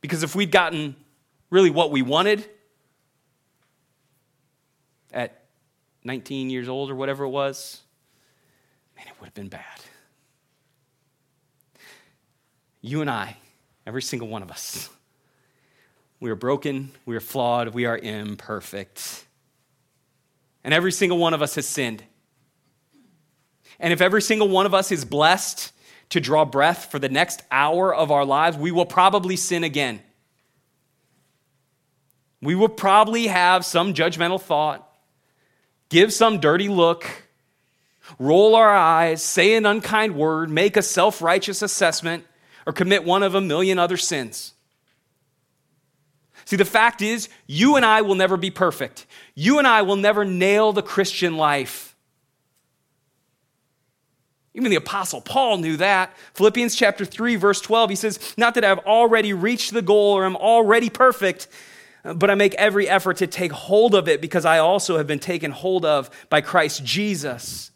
Because 0.00 0.22
if 0.22 0.34
we'd 0.34 0.52
gotten 0.52 0.94
really 1.50 1.70
what 1.70 1.90
we 1.90 2.02
wanted 2.02 2.48
at 5.12 5.42
19 6.04 6.50
years 6.50 6.68
old 6.68 6.90
or 6.90 6.94
whatever 6.94 7.24
it 7.24 7.30
was, 7.30 7.80
man, 8.96 9.06
it 9.08 9.14
would 9.18 9.26
have 9.26 9.34
been 9.34 9.48
bad. 9.48 9.64
You 12.80 13.00
and 13.00 13.10
I, 13.10 13.36
every 13.84 14.02
single 14.02 14.28
one 14.28 14.42
of 14.42 14.50
us, 14.50 14.88
we 16.20 16.30
are 16.30 16.36
broken, 16.36 16.92
we 17.04 17.16
are 17.16 17.20
flawed, 17.20 17.68
we 17.68 17.84
are 17.84 17.96
imperfect. 17.96 19.24
And 20.64 20.72
every 20.72 20.92
single 20.92 21.18
one 21.18 21.34
of 21.34 21.42
us 21.42 21.54
has 21.56 21.66
sinned. 21.66 22.02
And 23.78 23.92
if 23.92 24.00
every 24.00 24.22
single 24.22 24.48
one 24.48 24.66
of 24.66 24.74
us 24.74 24.90
is 24.90 25.04
blessed 25.04 25.72
to 26.10 26.20
draw 26.20 26.44
breath 26.44 26.90
for 26.90 26.98
the 26.98 27.08
next 27.08 27.42
hour 27.50 27.94
of 27.94 28.10
our 28.10 28.24
lives, 28.24 28.56
we 28.56 28.70
will 28.70 28.86
probably 28.86 29.36
sin 29.36 29.64
again. 29.64 30.00
We 32.40 32.54
will 32.54 32.68
probably 32.68 33.26
have 33.26 33.64
some 33.64 33.94
judgmental 33.94 34.40
thought, 34.40 34.88
give 35.88 36.12
some 36.12 36.40
dirty 36.40 36.68
look, 36.68 37.06
roll 38.18 38.54
our 38.54 38.74
eyes, 38.74 39.22
say 39.22 39.54
an 39.54 39.66
unkind 39.66 40.16
word, 40.16 40.50
make 40.50 40.76
a 40.76 40.82
self 40.82 41.20
righteous 41.20 41.62
assessment, 41.62 42.24
or 42.66 42.72
commit 42.72 43.04
one 43.04 43.22
of 43.22 43.34
a 43.34 43.40
million 43.40 43.78
other 43.78 43.96
sins. 43.96 44.52
See, 46.46 46.56
the 46.56 46.64
fact 46.64 47.02
is, 47.02 47.28
you 47.46 47.76
and 47.76 47.84
I 47.84 48.02
will 48.02 48.14
never 48.14 48.36
be 48.36 48.50
perfect. 48.50 49.04
You 49.34 49.58
and 49.58 49.66
I 49.66 49.82
will 49.82 49.96
never 49.96 50.24
nail 50.24 50.72
the 50.72 50.82
Christian 50.82 51.36
life. 51.36 51.96
Even 54.54 54.70
the 54.70 54.76
Apostle 54.76 55.20
Paul 55.20 55.58
knew 55.58 55.76
that. 55.76 56.16
Philippians 56.34 56.74
chapter 56.76 57.04
3, 57.04 57.36
verse 57.36 57.60
12, 57.60 57.90
he 57.90 57.96
says, 57.96 58.34
Not 58.38 58.54
that 58.54 58.64
I've 58.64 58.78
already 58.78 59.32
reached 59.32 59.74
the 59.74 59.82
goal 59.82 60.12
or 60.12 60.24
I'm 60.24 60.36
already 60.36 60.88
perfect, 60.88 61.48
but 62.02 62.30
I 62.30 62.36
make 62.36 62.54
every 62.54 62.88
effort 62.88 63.18
to 63.18 63.26
take 63.26 63.50
hold 63.50 63.94
of 63.94 64.08
it 64.08 64.20
because 64.20 64.44
I 64.44 64.58
also 64.58 64.96
have 64.96 65.06
been 65.06 65.18
taken 65.18 65.50
hold 65.50 65.84
of 65.84 66.08
by 66.30 66.40
Christ 66.40 66.84
Jesus. 66.84 67.72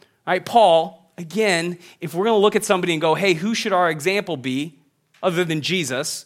All 0.00 0.32
right, 0.32 0.44
Paul, 0.44 1.12
again, 1.18 1.78
if 2.00 2.14
we're 2.14 2.24
going 2.24 2.36
to 2.36 2.42
look 2.42 2.56
at 2.56 2.64
somebody 2.64 2.94
and 2.94 3.02
go, 3.02 3.14
hey, 3.14 3.34
who 3.34 3.54
should 3.54 3.74
our 3.74 3.90
example 3.90 4.38
be 4.38 4.78
other 5.22 5.44
than 5.44 5.60
Jesus? 5.60 6.24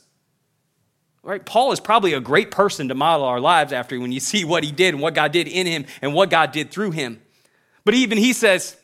Right? 1.28 1.44
Paul 1.44 1.72
is 1.72 1.78
probably 1.78 2.14
a 2.14 2.22
great 2.22 2.50
person 2.50 2.88
to 2.88 2.94
model 2.94 3.26
our 3.26 3.38
lives 3.38 3.70
after 3.70 4.00
when 4.00 4.12
you 4.12 4.18
see 4.18 4.46
what 4.46 4.64
he 4.64 4.72
did 4.72 4.94
and 4.94 5.02
what 5.02 5.12
God 5.12 5.30
did 5.30 5.46
in 5.46 5.66
him 5.66 5.84
and 6.00 6.14
what 6.14 6.30
God 6.30 6.52
did 6.52 6.70
through 6.70 6.92
him. 6.92 7.20
But 7.84 7.92
even 7.92 8.16
he 8.16 8.32
says, 8.32 8.74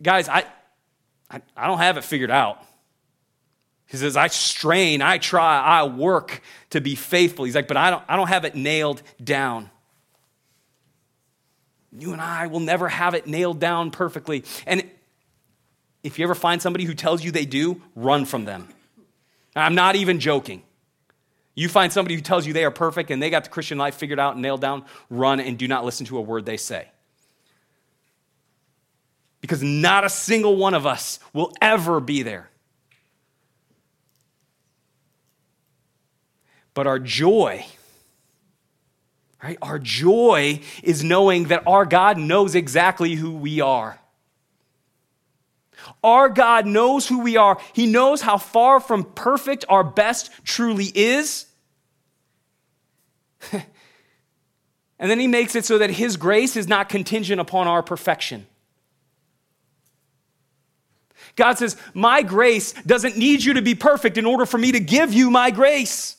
guys, 0.00 0.28
I, 0.28 0.44
I, 1.28 1.42
I 1.56 1.66
don't 1.66 1.78
have 1.78 1.96
it 1.96 2.04
figured 2.04 2.30
out. 2.30 2.64
He 3.86 3.96
says, 3.96 4.16
I 4.16 4.28
strain, 4.28 5.02
I 5.02 5.18
try, 5.18 5.58
I 5.58 5.82
work 5.82 6.42
to 6.70 6.80
be 6.80 6.94
faithful. 6.94 7.44
He's 7.44 7.56
like, 7.56 7.66
but 7.66 7.76
I 7.76 7.90
don't, 7.90 8.04
I 8.06 8.14
don't 8.14 8.28
have 8.28 8.44
it 8.44 8.54
nailed 8.54 9.02
down. 9.20 9.68
You 11.90 12.12
and 12.12 12.20
I 12.20 12.46
will 12.46 12.60
never 12.60 12.88
have 12.88 13.14
it 13.14 13.26
nailed 13.26 13.58
down 13.58 13.90
perfectly. 13.90 14.44
And 14.64 14.88
if 16.04 16.20
you 16.20 16.24
ever 16.24 16.36
find 16.36 16.62
somebody 16.62 16.84
who 16.84 16.94
tells 16.94 17.24
you 17.24 17.32
they 17.32 17.46
do, 17.46 17.82
run 17.96 18.26
from 18.26 18.44
them. 18.44 18.68
I'm 19.56 19.74
not 19.74 19.96
even 19.96 20.20
joking. 20.20 20.62
You 21.58 21.68
find 21.68 21.92
somebody 21.92 22.14
who 22.14 22.20
tells 22.20 22.46
you 22.46 22.52
they 22.52 22.64
are 22.64 22.70
perfect 22.70 23.10
and 23.10 23.20
they 23.20 23.30
got 23.30 23.42
the 23.42 23.50
Christian 23.50 23.78
life 23.78 23.96
figured 23.96 24.20
out 24.20 24.34
and 24.34 24.42
nailed 24.42 24.60
down, 24.60 24.84
run 25.10 25.40
and 25.40 25.58
do 25.58 25.66
not 25.66 25.84
listen 25.84 26.06
to 26.06 26.16
a 26.16 26.20
word 26.20 26.46
they 26.46 26.56
say. 26.56 26.86
Because 29.40 29.60
not 29.60 30.04
a 30.04 30.08
single 30.08 30.54
one 30.54 30.72
of 30.72 30.86
us 30.86 31.18
will 31.32 31.52
ever 31.60 31.98
be 31.98 32.22
there. 32.22 32.48
But 36.74 36.86
our 36.86 37.00
joy, 37.00 37.66
right? 39.42 39.58
Our 39.60 39.80
joy 39.80 40.60
is 40.84 41.02
knowing 41.02 41.48
that 41.48 41.64
our 41.66 41.84
God 41.84 42.18
knows 42.18 42.54
exactly 42.54 43.16
who 43.16 43.32
we 43.32 43.60
are. 43.60 43.98
Our 46.04 46.28
God 46.28 46.66
knows 46.66 47.08
who 47.08 47.18
we 47.18 47.36
are. 47.36 47.58
He 47.72 47.88
knows 47.88 48.20
how 48.20 48.38
far 48.38 48.78
from 48.78 49.02
perfect 49.02 49.64
our 49.68 49.82
best 49.82 50.30
truly 50.44 50.92
is. 50.94 51.46
and 53.52 55.10
then 55.10 55.18
he 55.18 55.26
makes 55.26 55.54
it 55.54 55.64
so 55.64 55.78
that 55.78 55.90
his 55.90 56.16
grace 56.16 56.56
is 56.56 56.68
not 56.68 56.88
contingent 56.88 57.40
upon 57.40 57.66
our 57.66 57.82
perfection. 57.82 58.46
God 61.36 61.58
says, 61.58 61.76
My 61.94 62.22
grace 62.22 62.72
doesn't 62.84 63.16
need 63.16 63.44
you 63.44 63.54
to 63.54 63.62
be 63.62 63.74
perfect 63.74 64.18
in 64.18 64.26
order 64.26 64.44
for 64.44 64.58
me 64.58 64.72
to 64.72 64.80
give 64.80 65.12
you 65.12 65.30
my 65.30 65.50
grace. 65.50 66.16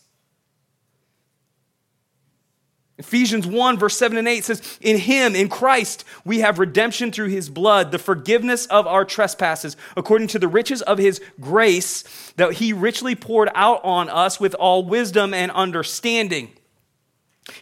Ephesians 3.00 3.48
1, 3.48 3.78
verse 3.78 3.98
7 3.98 4.18
and 4.18 4.28
8 4.28 4.44
says, 4.44 4.78
In 4.82 4.98
him, 4.98 5.34
in 5.34 5.48
Christ, 5.48 6.04
we 6.26 6.40
have 6.40 6.60
redemption 6.60 7.14
through 7.14 7.30
his 7.30 7.50
blood, 7.50 7.92
the 7.92 7.98
forgiveness 7.98 8.66
of 8.66 8.86
our 8.88 9.06
trespasses, 9.06 9.78
according 9.96 10.28
to 10.30 10.40
the 10.40 10.50
riches 10.50 10.82
of 10.82 10.98
his 10.98 11.22
grace 11.40 12.04
that 12.36 12.54
he 12.54 12.74
richly 12.74 13.16
poured 13.16 13.50
out 13.56 13.80
on 13.86 14.10
us 14.10 14.42
with 14.42 14.54
all 14.56 14.84
wisdom 14.84 15.34
and 15.34 15.50
understanding. 15.52 16.52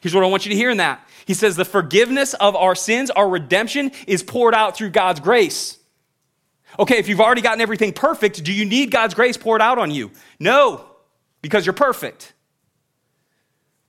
Here's 0.01 0.13
what 0.13 0.23
I 0.23 0.27
want 0.27 0.45
you 0.45 0.49
to 0.49 0.55
hear 0.55 0.69
in 0.69 0.77
that. 0.77 1.07
He 1.25 1.33
says, 1.33 1.55
The 1.55 1.65
forgiveness 1.65 2.33
of 2.35 2.55
our 2.55 2.75
sins, 2.75 3.09
our 3.11 3.29
redemption, 3.29 3.91
is 4.07 4.23
poured 4.23 4.53
out 4.53 4.75
through 4.75 4.89
God's 4.91 5.19
grace. 5.19 5.77
Okay, 6.79 6.97
if 6.97 7.07
you've 7.07 7.21
already 7.21 7.41
gotten 7.41 7.61
everything 7.61 7.93
perfect, 7.93 8.43
do 8.43 8.53
you 8.53 8.65
need 8.65 8.91
God's 8.91 9.13
grace 9.13 9.37
poured 9.37 9.61
out 9.61 9.77
on 9.77 9.91
you? 9.91 10.11
No, 10.39 10.85
because 11.41 11.65
you're 11.65 11.73
perfect. 11.73 12.33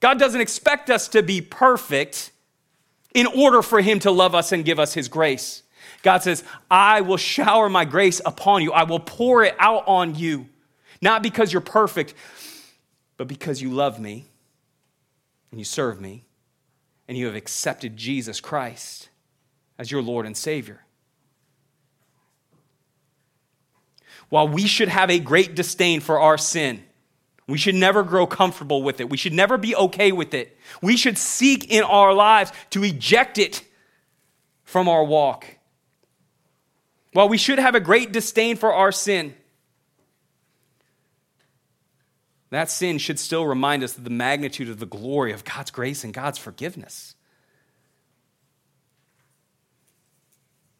God 0.01 0.19
doesn't 0.19 0.41
expect 0.41 0.91
us 0.91 1.09
to 1.09 1.23
be 1.23 1.41
perfect 1.41 2.31
in 3.15 3.27
order 3.27 3.63
for 3.63 3.81
Him 3.81 3.99
to 4.01 4.11
love 4.11 4.35
us 4.35 4.53
and 4.53 4.65
give 4.65 4.79
us 4.79 4.95
His 4.95 5.09
grace. 5.09 5.63
God 6.03 6.23
says, 6.23 6.45
I 6.71 7.01
will 7.01 7.17
shower 7.17 7.69
my 7.69 7.85
grace 7.85 8.21
upon 8.25 8.63
you, 8.63 8.73
I 8.73 8.85
will 8.85 9.01
pour 9.01 9.45
it 9.45 9.55
out 9.59 9.85
on 9.87 10.15
you, 10.15 10.47
not 11.03 11.23
because 11.23 11.53
you're 11.53 11.61
perfect, 11.61 12.15
but 13.17 13.29
because 13.29 13.61
you 13.61 13.71
love 13.71 13.99
me 13.99 14.28
and 15.51 15.61
you 15.61 15.65
serve 15.65 16.01
me 16.01 16.25
and 17.07 17.17
you 17.17 17.27
have 17.27 17.35
accepted 17.35 17.97
Jesus 17.97 18.41
Christ 18.41 19.09
as 19.79 19.91
your 19.91 20.03
Lord 20.03 20.27
and 20.27 20.37
Savior. 20.37 20.85
While 24.29 24.49
we 24.49 24.67
should 24.67 24.89
have 24.89 25.11
a 25.11 25.19
great 25.19 25.55
disdain 25.55 26.01
for 26.01 26.21
our 26.21 26.37
sin, 26.37 26.85
we 27.47 27.57
should 27.57 27.75
never 27.75 28.03
grow 28.03 28.27
comfortable 28.27 28.83
with 28.83 29.01
it. 29.01 29.09
We 29.09 29.17
should 29.17 29.33
never 29.33 29.57
be 29.57 29.75
okay 29.75 30.13
with 30.13 30.35
it. 30.35 30.59
We 30.83 30.99
should 30.99 31.17
seek 31.17 31.73
in 31.73 31.83
our 31.83 32.13
lives 32.13 32.53
to 32.71 32.85
eject 32.85 33.39
it 33.39 33.65
from 34.65 34.87
our 34.87 35.03
walk. 35.03 35.47
While 37.15 37.31
we 37.31 37.39
should 37.39 37.59
have 37.59 37.75
a 37.75 37.81
great 37.81 38.13
disdain 38.13 38.57
for 38.57 38.73
our 38.73 38.93
sin, 38.93 39.35
that 42.51 42.71
sin 42.71 42.99
should 42.99 43.19
still 43.19 43.47
remind 43.47 43.83
us 43.83 43.97
of 43.99 44.05
the 44.05 44.11
magnitude 44.11 44.69
of 44.69 44.79
the 44.79 44.87
glory 44.87 45.33
of 45.33 45.45
God's 45.45 45.71
grace 45.71 46.05
and 46.05 46.15
God's 46.15 46.39
forgiveness. 46.39 47.15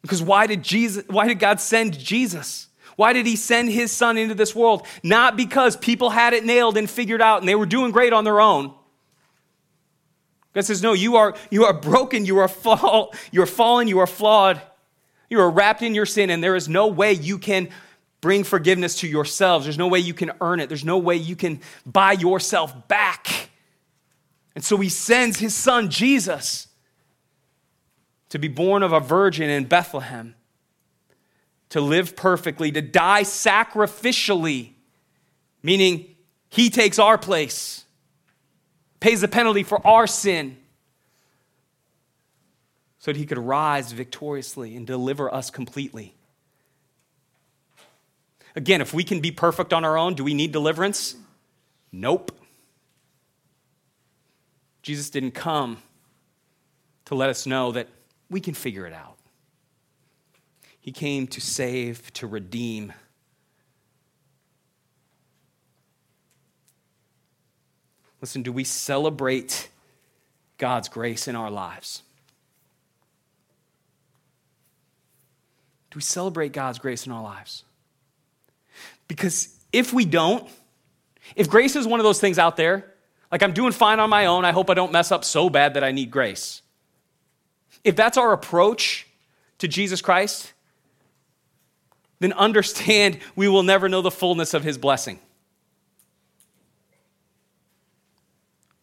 Because 0.01 0.21
why 0.21 0.47
did 0.47 0.63
Jesus 0.63 1.03
why 1.07 1.27
did 1.27 1.39
God 1.39 1.59
send 1.59 1.97
Jesus? 1.97 2.67
Why 2.95 3.13
did 3.13 3.25
he 3.25 3.35
send 3.35 3.69
his 3.69 3.91
son 3.91 4.17
into 4.17 4.35
this 4.35 4.55
world? 4.55 4.85
Not 5.03 5.37
because 5.37 5.77
people 5.77 6.09
had 6.09 6.33
it 6.33 6.43
nailed 6.43 6.77
and 6.77 6.89
figured 6.89 7.21
out 7.21 7.39
and 7.39 7.47
they 7.47 7.55
were 7.55 7.65
doing 7.65 7.91
great 7.91 8.11
on 8.11 8.23
their 8.23 8.41
own. 8.41 8.73
God 10.53 10.65
says, 10.65 10.81
No, 10.81 10.93
you 10.93 11.15
are, 11.17 11.35
you 11.49 11.65
are 11.65 11.73
broken, 11.73 12.25
you 12.25 12.39
are 12.39 12.47
fall, 12.47 13.13
you 13.31 13.41
are 13.41 13.47
fallen, 13.47 13.87
you 13.87 13.99
are 13.99 14.07
flawed, 14.07 14.61
you 15.29 15.39
are 15.39 15.49
wrapped 15.49 15.81
in 15.81 15.93
your 15.93 16.05
sin, 16.05 16.29
and 16.29 16.43
there 16.43 16.55
is 16.55 16.67
no 16.67 16.87
way 16.87 17.13
you 17.13 17.37
can 17.37 17.69
bring 18.21 18.43
forgiveness 18.43 18.99
to 18.99 19.07
yourselves. 19.07 19.65
There's 19.65 19.77
no 19.77 19.87
way 19.87 19.99
you 19.99 20.13
can 20.13 20.31
earn 20.41 20.59
it. 20.59 20.67
There's 20.67 20.85
no 20.85 20.97
way 20.97 21.15
you 21.15 21.35
can 21.35 21.61
buy 21.85 22.13
yourself 22.13 22.87
back. 22.87 23.49
And 24.55 24.63
so 24.63 24.77
he 24.77 24.89
sends 24.89 25.39
his 25.39 25.53
son 25.53 25.89
Jesus 25.89 26.67
to 28.29 28.39
be 28.39 28.47
born 28.47 28.83
of 28.83 28.93
a 28.93 28.99
virgin 28.99 29.49
in 29.49 29.65
Bethlehem 29.65 30.35
to 31.69 31.81
live 31.81 32.15
perfectly, 32.15 32.71
to 32.71 32.81
die 32.81 33.23
sacrificially, 33.23 34.71
meaning 35.61 36.15
he 36.49 36.69
takes 36.69 36.97
our 36.97 37.17
place, 37.17 37.85
pays 38.99 39.21
the 39.21 39.27
penalty 39.27 39.63
for 39.63 39.85
our 39.85 40.07
sin, 40.07 40.57
so 42.97 43.11
that 43.11 43.17
he 43.17 43.25
could 43.25 43.37
rise 43.37 43.91
victoriously 43.91 44.75
and 44.75 44.85
deliver 44.85 45.33
us 45.33 45.49
completely. 45.49 46.15
Again, 48.55 48.81
if 48.81 48.93
we 48.93 49.03
can 49.03 49.19
be 49.19 49.31
perfect 49.31 49.73
on 49.73 49.85
our 49.85 49.97
own, 49.97 50.15
do 50.15 50.23
we 50.23 50.33
need 50.33 50.51
deliverance? 50.51 51.15
Nope. 51.91 52.31
Jesus 54.81 55.09
didn't 55.09 55.31
come 55.31 55.77
to 57.05 57.15
let 57.15 57.29
us 57.29 57.45
know 57.45 57.71
that 57.71 57.87
we 58.29 58.39
can 58.39 58.53
figure 58.53 58.85
it 58.85 58.93
out. 58.93 59.17
He 60.79 60.91
came 60.91 61.27
to 61.27 61.41
save, 61.41 62.11
to 62.13 62.27
redeem. 62.27 62.93
Listen, 68.21 68.41
do 68.41 68.51
we 68.51 68.63
celebrate 68.63 69.69
God's 70.57 70.89
grace 70.89 71.27
in 71.27 71.35
our 71.35 71.51
lives? 71.51 72.03
Do 75.91 75.97
we 75.97 76.01
celebrate 76.01 76.53
God's 76.53 76.79
grace 76.79 77.05
in 77.05 77.11
our 77.11 77.23
lives? 77.23 77.63
Because 79.07 79.49
if 79.71 79.93
we 79.93 80.05
don't, 80.05 80.47
if 81.35 81.49
grace 81.49 81.75
is 81.75 81.87
one 81.87 81.99
of 81.99 82.03
those 82.03 82.19
things 82.19 82.39
out 82.39 82.57
there, 82.57 82.93
like 83.31 83.43
I'm 83.43 83.53
doing 83.53 83.71
fine 83.71 83.99
on 83.99 84.09
my 84.09 84.25
own, 84.25 84.45
I 84.45 84.51
hope 84.51 84.69
I 84.69 84.73
don't 84.73 84.91
mess 84.91 85.11
up 85.11 85.23
so 85.23 85.49
bad 85.49 85.75
that 85.75 85.83
I 85.83 85.91
need 85.91 86.11
grace. 86.11 86.61
If 87.83 87.95
that's 87.95 88.17
our 88.17 88.33
approach 88.33 89.07
to 89.59 89.67
Jesus 89.67 90.01
Christ, 90.01 90.51
then 92.19 92.33
understand 92.33 93.19
we 93.35 93.47
will 93.47 93.63
never 93.63 93.89
know 93.89 94.01
the 94.01 94.11
fullness 94.11 94.53
of 94.53 94.63
his 94.63 94.77
blessing. 94.77 95.19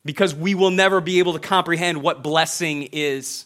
Because 0.05 0.35
we 0.35 0.55
will 0.55 0.71
never 0.71 1.01
be 1.01 1.19
able 1.19 1.33
to 1.33 1.41
comprehend 1.41 2.01
what 2.01 2.23
blessing 2.23 2.85
is. 2.93 3.45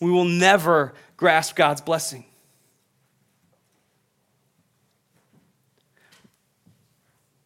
We 0.00 0.10
will 0.10 0.24
never 0.24 0.94
grasp 1.16 1.54
God's 1.54 1.80
blessing. 1.80 2.24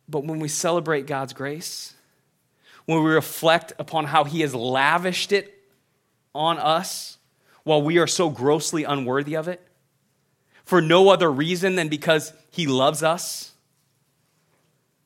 But 0.08 0.24
when 0.24 0.38
we 0.38 0.48
celebrate 0.48 1.06
God's 1.06 1.32
grace, 1.32 1.94
when 2.86 3.02
we 3.02 3.10
reflect 3.10 3.72
upon 3.78 4.04
how 4.04 4.24
He 4.24 4.42
has 4.42 4.54
lavished 4.54 5.32
it 5.32 5.54
on 6.34 6.58
us, 6.58 7.18
while 7.64 7.82
we 7.82 7.98
are 7.98 8.06
so 8.06 8.28
grossly 8.28 8.84
unworthy 8.84 9.34
of 9.36 9.48
it 9.48 9.66
for 10.64 10.80
no 10.80 11.08
other 11.08 11.30
reason 11.30 11.74
than 11.74 11.88
because 11.88 12.32
He 12.50 12.66
loves 12.66 13.02
us. 13.02 13.52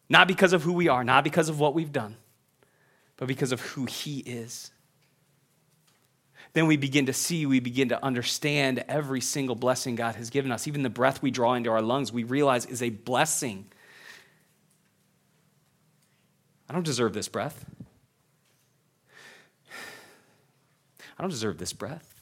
Not 0.09 0.27
because 0.27 0.53
of 0.53 0.63
who 0.63 0.73
we 0.73 0.89
are, 0.89 1.05
not 1.05 1.23
because 1.23 1.49
of 1.49 1.61
what 1.61 1.75
we've 1.75 1.93
done, 1.93 2.17
but 3.17 3.29
because 3.29 3.53
of 3.53 3.61
who 3.61 3.85
He 3.85 4.19
is. 4.21 4.71
Then 6.55 6.67
we 6.67 6.77
begin 6.77 7.07
to 7.07 7.13
see, 7.13 7.45
we 7.45 7.61
begin 7.61 7.91
to 7.91 8.03
understand 8.03 8.85
every 8.89 9.21
single 9.21 9.55
blessing 9.55 9.97
God 9.97 10.15
has 10.15 10.31
given 10.31 10.51
us. 10.51 10.67
Even 10.67 10.83
the 10.83 10.91
breath 10.91 11.21
we 11.21 11.31
draw 11.31 11.55
into 11.55 11.71
our 11.71 11.83
lungs, 11.83 12.13
we 12.13 12.25
realize 12.25 12.65
is 12.65 12.83
a 12.83 12.89
blessing. 12.89 13.67
I 16.69 16.73
don't 16.75 16.85
deserve 16.85 17.13
this 17.15 17.29
breath. 17.29 17.65
I 21.19 21.23
don't 21.23 21.31
deserve 21.31 21.59
this 21.59 21.73
breath. 21.73 22.15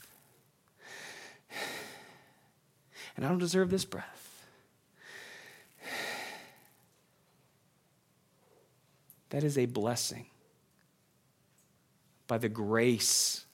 and 3.16 3.24
I 3.24 3.28
don't 3.28 3.38
deserve 3.38 3.70
this 3.70 3.85
breath. 3.85 4.46
That 9.30 9.42
is 9.42 9.59
a 9.59 9.66
blessing 9.66 10.26
by 12.26 12.38
the 12.38 12.48
grace 12.48 13.44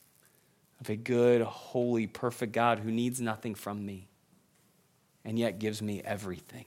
of 0.79 0.89
a 0.89 0.95
good, 0.95 1.41
holy, 1.41 2.07
perfect 2.07 2.53
God 2.53 2.79
who 2.79 2.91
needs 2.91 3.19
nothing 3.19 3.55
from 3.55 3.85
me 3.85 4.07
and 5.25 5.39
yet 5.39 5.59
gives 5.59 5.81
me 5.81 6.01
everything. 6.03 6.65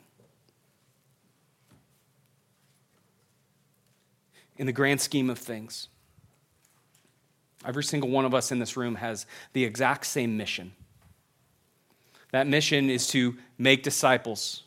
In 4.59 4.67
the 4.67 4.73
grand 4.73 5.01
scheme 5.01 5.29
of 5.29 5.39
things, 5.39 5.89
every 7.65 7.85
single 7.85 8.11
one 8.11 8.25
of 8.25 8.35
us 8.35 8.51
in 8.51 8.59
this 8.59 8.77
room 8.77 8.97
has 8.97 9.27
the 9.53 9.65
exact 9.65 10.07
same 10.07 10.37
mission. 10.37 10.73
That 12.33 12.47
mission 12.47 12.91
is 12.91 13.07
to 13.09 13.37
make 13.59 13.83
disciples, 13.83 14.63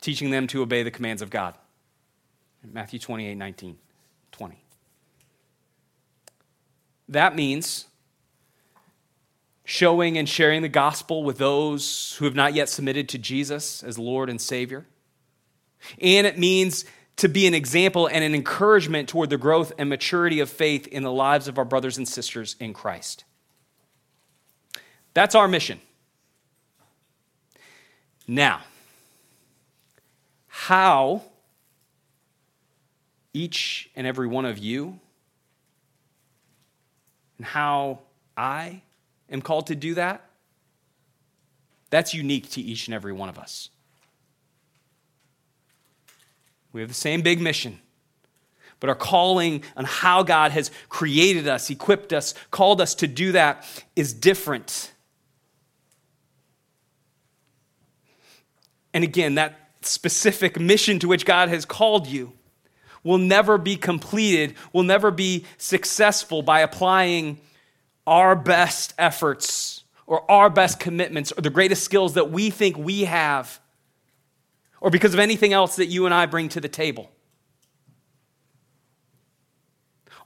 teaching 0.00 0.30
them 0.30 0.46
to 0.48 0.62
obey 0.62 0.82
the 0.82 0.90
commands 0.90 1.22
of 1.22 1.30
God. 1.30 1.54
Matthew 2.62 2.98
28 2.98 3.34
19, 3.34 3.78
20. 4.32 4.62
That 7.08 7.34
means 7.34 7.86
showing 9.64 10.18
and 10.18 10.28
sharing 10.28 10.62
the 10.62 10.68
gospel 10.68 11.22
with 11.22 11.38
those 11.38 12.16
who 12.18 12.24
have 12.24 12.34
not 12.34 12.54
yet 12.54 12.68
submitted 12.68 13.08
to 13.08 13.18
Jesus 13.18 13.82
as 13.82 13.98
Lord 13.98 14.28
and 14.28 14.40
Savior. 14.40 14.86
And 16.00 16.26
it 16.26 16.38
means 16.38 16.84
to 17.16 17.28
be 17.28 17.46
an 17.46 17.54
example 17.54 18.06
and 18.06 18.24
an 18.24 18.34
encouragement 18.34 19.08
toward 19.08 19.30
the 19.30 19.36
growth 19.36 19.72
and 19.78 19.88
maturity 19.88 20.40
of 20.40 20.48
faith 20.48 20.86
in 20.86 21.02
the 21.02 21.12
lives 21.12 21.48
of 21.48 21.58
our 21.58 21.64
brothers 21.64 21.98
and 21.98 22.08
sisters 22.08 22.56
in 22.58 22.72
Christ. 22.72 23.24
That's 25.12 25.34
our 25.34 25.48
mission. 25.48 25.80
Now, 28.26 28.60
how 30.46 31.22
each 33.32 33.90
and 33.96 34.06
every 34.06 34.26
one 34.26 34.44
of 34.44 34.58
you 34.58 35.00
and 37.38 37.46
how 37.46 38.00
I 38.36 38.82
am 39.30 39.42
called 39.42 39.66
to 39.68 39.74
do 39.74 39.94
that, 39.94 40.24
that's 41.90 42.14
unique 42.14 42.50
to 42.50 42.60
each 42.60 42.86
and 42.86 42.94
every 42.94 43.12
one 43.12 43.28
of 43.28 43.38
us. 43.38 43.70
We 46.72 46.80
have 46.80 46.88
the 46.88 46.94
same 46.94 47.22
big 47.22 47.40
mission, 47.40 47.80
but 48.78 48.88
our 48.88 48.96
calling 48.96 49.64
on 49.76 49.84
how 49.84 50.22
God 50.22 50.52
has 50.52 50.70
created 50.88 51.48
us, 51.48 51.68
equipped 51.70 52.12
us, 52.12 52.34
called 52.50 52.80
us 52.80 52.94
to 52.96 53.06
do 53.06 53.32
that 53.32 53.66
is 53.96 54.12
different. 54.12 54.92
And 58.92 59.04
again, 59.04 59.34
that 59.36 59.70
specific 59.82 60.58
mission 60.60 60.98
to 61.00 61.08
which 61.08 61.24
God 61.24 61.48
has 61.48 61.64
called 61.64 62.06
you 62.06 62.32
will 63.02 63.18
never 63.18 63.56
be 63.58 63.76
completed, 63.76 64.54
will 64.72 64.82
never 64.82 65.10
be 65.10 65.46
successful 65.56 66.42
by 66.42 66.60
applying 66.60 67.40
our 68.06 68.36
best 68.36 68.94
efforts 68.98 69.84
or 70.06 70.28
our 70.30 70.50
best 70.50 70.80
commitments 70.80 71.32
or 71.32 71.40
the 71.40 71.50
greatest 71.50 71.82
skills 71.82 72.14
that 72.14 72.30
we 72.30 72.50
think 72.50 72.76
we 72.76 73.04
have 73.04 73.60
or 74.80 74.90
because 74.90 75.14
of 75.14 75.20
anything 75.20 75.52
else 75.52 75.76
that 75.76 75.86
you 75.86 76.06
and 76.06 76.14
I 76.14 76.26
bring 76.26 76.48
to 76.50 76.60
the 76.60 76.68
table. 76.68 77.10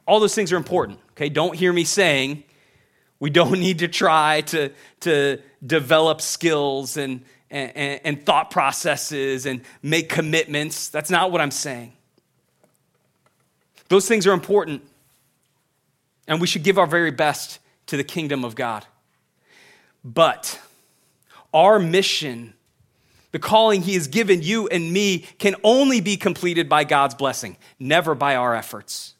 All 0.06 0.20
those 0.20 0.34
things 0.34 0.52
are 0.52 0.56
important, 0.56 1.00
okay? 1.12 1.28
Don't 1.28 1.56
hear 1.56 1.72
me 1.72 1.84
saying 1.84 2.44
we 3.18 3.30
don't 3.30 3.52
need 3.60 3.80
to 3.80 3.88
try 3.88 4.42
to, 4.42 4.70
to 5.00 5.40
develop 5.66 6.20
skills 6.20 6.96
and, 6.96 7.24
and, 7.50 8.00
and 8.04 8.26
thought 8.26 8.50
processes 8.50 9.46
and 9.46 9.62
make 9.82 10.08
commitments. 10.08 10.88
That's 10.88 11.10
not 11.10 11.32
what 11.32 11.40
I'm 11.40 11.50
saying. 11.50 11.92
Those 13.88 14.08
things 14.08 14.26
are 14.26 14.32
important, 14.32 14.82
and 16.26 16.40
we 16.40 16.46
should 16.46 16.62
give 16.62 16.78
our 16.78 16.86
very 16.86 17.10
best 17.10 17.60
to 17.86 17.96
the 17.96 18.04
kingdom 18.04 18.44
of 18.44 18.54
God. 18.54 18.86
But 20.02 20.60
our 21.52 21.78
mission, 21.78 22.54
the 23.34 23.40
calling 23.40 23.82
He 23.82 23.94
has 23.94 24.06
given 24.06 24.42
you 24.42 24.68
and 24.68 24.92
me, 24.92 25.18
can 25.40 25.56
only 25.64 26.00
be 26.00 26.16
completed 26.16 26.68
by 26.68 26.84
God's 26.84 27.16
blessing, 27.16 27.56
never 27.80 28.14
by 28.14 28.36
our 28.36 28.54
efforts. 28.54 29.14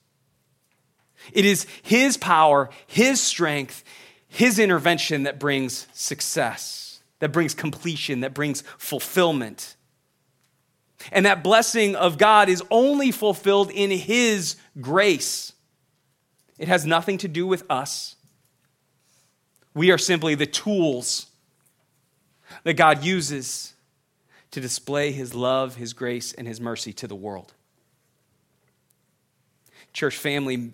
It 1.33 1.45
is 1.45 1.67
His 1.83 2.17
power, 2.17 2.71
His 2.87 3.21
strength, 3.21 3.83
His 4.29 4.61
intervention 4.61 5.25
that 5.25 5.41
brings 5.41 5.89
success, 5.95 7.03
that 7.19 7.33
brings 7.33 7.55
completion, 7.55 8.21
that 8.21 8.35
brings 8.35 8.63
fulfillment. 8.79 9.75
And 11.11 11.27
that 11.27 11.43
blessing 11.43 11.97
of 11.97 12.17
God 12.17 12.49
is 12.49 12.63
only 12.71 13.11
fulfilled 13.11 13.73
in 13.73 13.91
His 13.91 14.55
grace. 14.81 15.55
It 16.57 16.69
has 16.69 16.87
nothing 16.87 17.19
to 17.19 17.27
do 17.27 17.49
with 17.49 17.65
us. 17.69 18.15
We 19.75 19.91
are 19.91 19.99
simply 19.99 20.37
the 20.37 20.47
tools 20.47 21.27
that 22.63 22.75
God 22.75 23.03
uses 23.03 23.74
to 24.55 24.61
display 24.61 25.11
His 25.11 25.35
love, 25.35 25.75
His 25.75 25.93
grace, 25.93 26.33
and 26.33 26.47
His 26.47 26.61
mercy 26.61 26.93
to 26.95 27.09
the 27.09 27.15
world. 27.17 27.55
Church 29.93 30.17
family, 30.17 30.73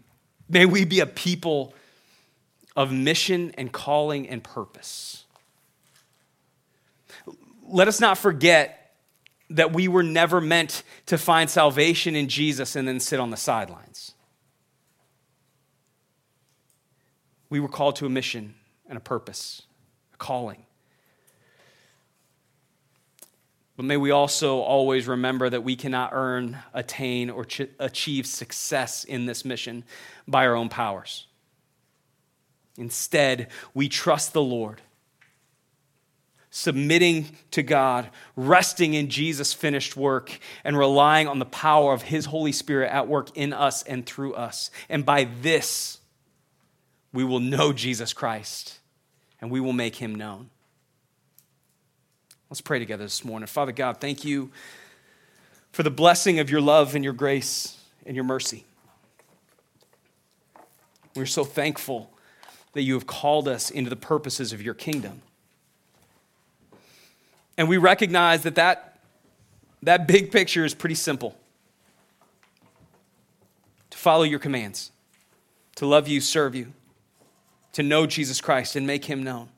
may 0.51 0.67
we 0.67 0.85
be 0.85 1.01
a 1.01 1.07
people 1.07 1.73
of 2.77 2.93
mission 2.93 3.55
and 3.57 3.73
calling 3.73 4.29
and 4.29 4.45
purpose. 4.45 5.25
Let 7.67 7.89
us 7.89 8.01
not 8.01 8.19
forget 8.19 8.93
that 9.49 9.73
we 9.73 9.89
were 9.89 10.03
never 10.03 10.43
meant 10.43 10.83
to 11.07 11.17
find 11.17 11.49
salvation 11.49 12.15
in 12.15 12.29
Jesus 12.29 12.77
and 12.77 12.87
then 12.87 13.01
sit 13.01 13.19
on 13.19 13.31
the 13.31 13.37
sidelines. 13.39 14.13
We 17.49 17.61
were 17.61 17.69
called 17.69 17.97
to 17.97 18.07
a 18.07 18.11
mission 18.11 18.57
and 18.91 18.99
a 18.99 19.01
purpose, 19.01 19.63
a 20.13 20.19
calling. 20.19 20.67
But 23.81 23.87
may 23.87 23.97
we 23.97 24.11
also 24.11 24.59
always 24.59 25.09
remember 25.09 25.49
that 25.49 25.65
we 25.65 25.75
cannot 25.75 26.11
earn, 26.13 26.59
attain, 26.75 27.31
or 27.31 27.47
ch- 27.47 27.71
achieve 27.79 28.27
success 28.27 29.05
in 29.05 29.25
this 29.25 29.43
mission 29.43 29.85
by 30.29 30.47
our 30.47 30.55
own 30.55 30.69
powers. 30.69 31.27
Instead, 32.77 33.49
we 33.73 33.89
trust 33.89 34.35
the 34.35 34.43
Lord 34.43 34.83
submitting 36.51 37.35
to 37.53 37.63
God, 37.63 38.11
resting 38.37 38.93
in 38.93 39.09
Jesus' 39.09 39.55
finished 39.55 39.97
work, 39.97 40.39
and 40.63 40.77
relying 40.77 41.27
on 41.27 41.39
the 41.39 41.47
power 41.47 41.95
of 41.95 42.03
His 42.03 42.27
Holy 42.27 42.53
Spirit 42.53 42.91
at 42.93 43.09
work 43.09 43.35
in 43.35 43.55
us 43.55 43.83
and 43.85 44.05
through 44.05 44.35
us. 44.35 44.71
And 44.91 45.07
by 45.07 45.27
this, 45.41 46.01
we 47.15 47.25
will 47.25 47.41
know 47.41 47.73
Jesus 47.73 48.13
Christ 48.13 48.79
and 49.41 49.51
we 49.51 49.59
will 49.59 49.73
make 49.73 49.97
Him 49.97 50.15
known. 50.15 50.51
Let's 52.51 52.61
pray 52.61 52.81
together 52.81 53.05
this 53.05 53.25
morning. 53.25 53.47
Father 53.47 53.71
God, 53.71 53.99
thank 54.01 54.25
you 54.25 54.51
for 55.71 55.85
the 55.85 55.91
blessing 55.91 56.41
of 56.41 56.51
your 56.51 56.61
love 56.61 56.97
and 56.97 57.05
your 57.05 57.13
grace 57.13 57.79
and 58.05 58.17
your 58.17 58.25
mercy. 58.25 58.65
We're 61.15 61.27
so 61.27 61.45
thankful 61.45 62.11
that 62.73 62.83
you 62.83 62.95
have 62.95 63.07
called 63.07 63.47
us 63.47 63.71
into 63.71 63.89
the 63.89 63.95
purposes 63.95 64.53
of 64.53 64.61
your 64.61 64.75
kingdom. 64.75 65.23
And 67.57 67.69
we 67.69 67.77
recognize 67.77 68.43
that 68.43 68.57
that, 68.57 68.99
that 69.85 70.09
big 70.09 70.33
picture 70.33 70.65
is 70.65 70.75
pretty 70.75 70.97
simple 70.97 71.37
to 73.91 73.99
follow 73.99 74.25
your 74.25 74.41
commands, 74.41 74.91
to 75.77 75.87
love 75.87 76.09
you, 76.09 76.21
serve 76.21 76.57
you, 76.57 76.73
to 77.75 77.85
know 77.85 78.07
Jesus 78.07 78.41
Christ 78.41 78.75
and 78.75 78.89
make 78.89 79.05
him 79.05 79.23
known. 79.23 79.51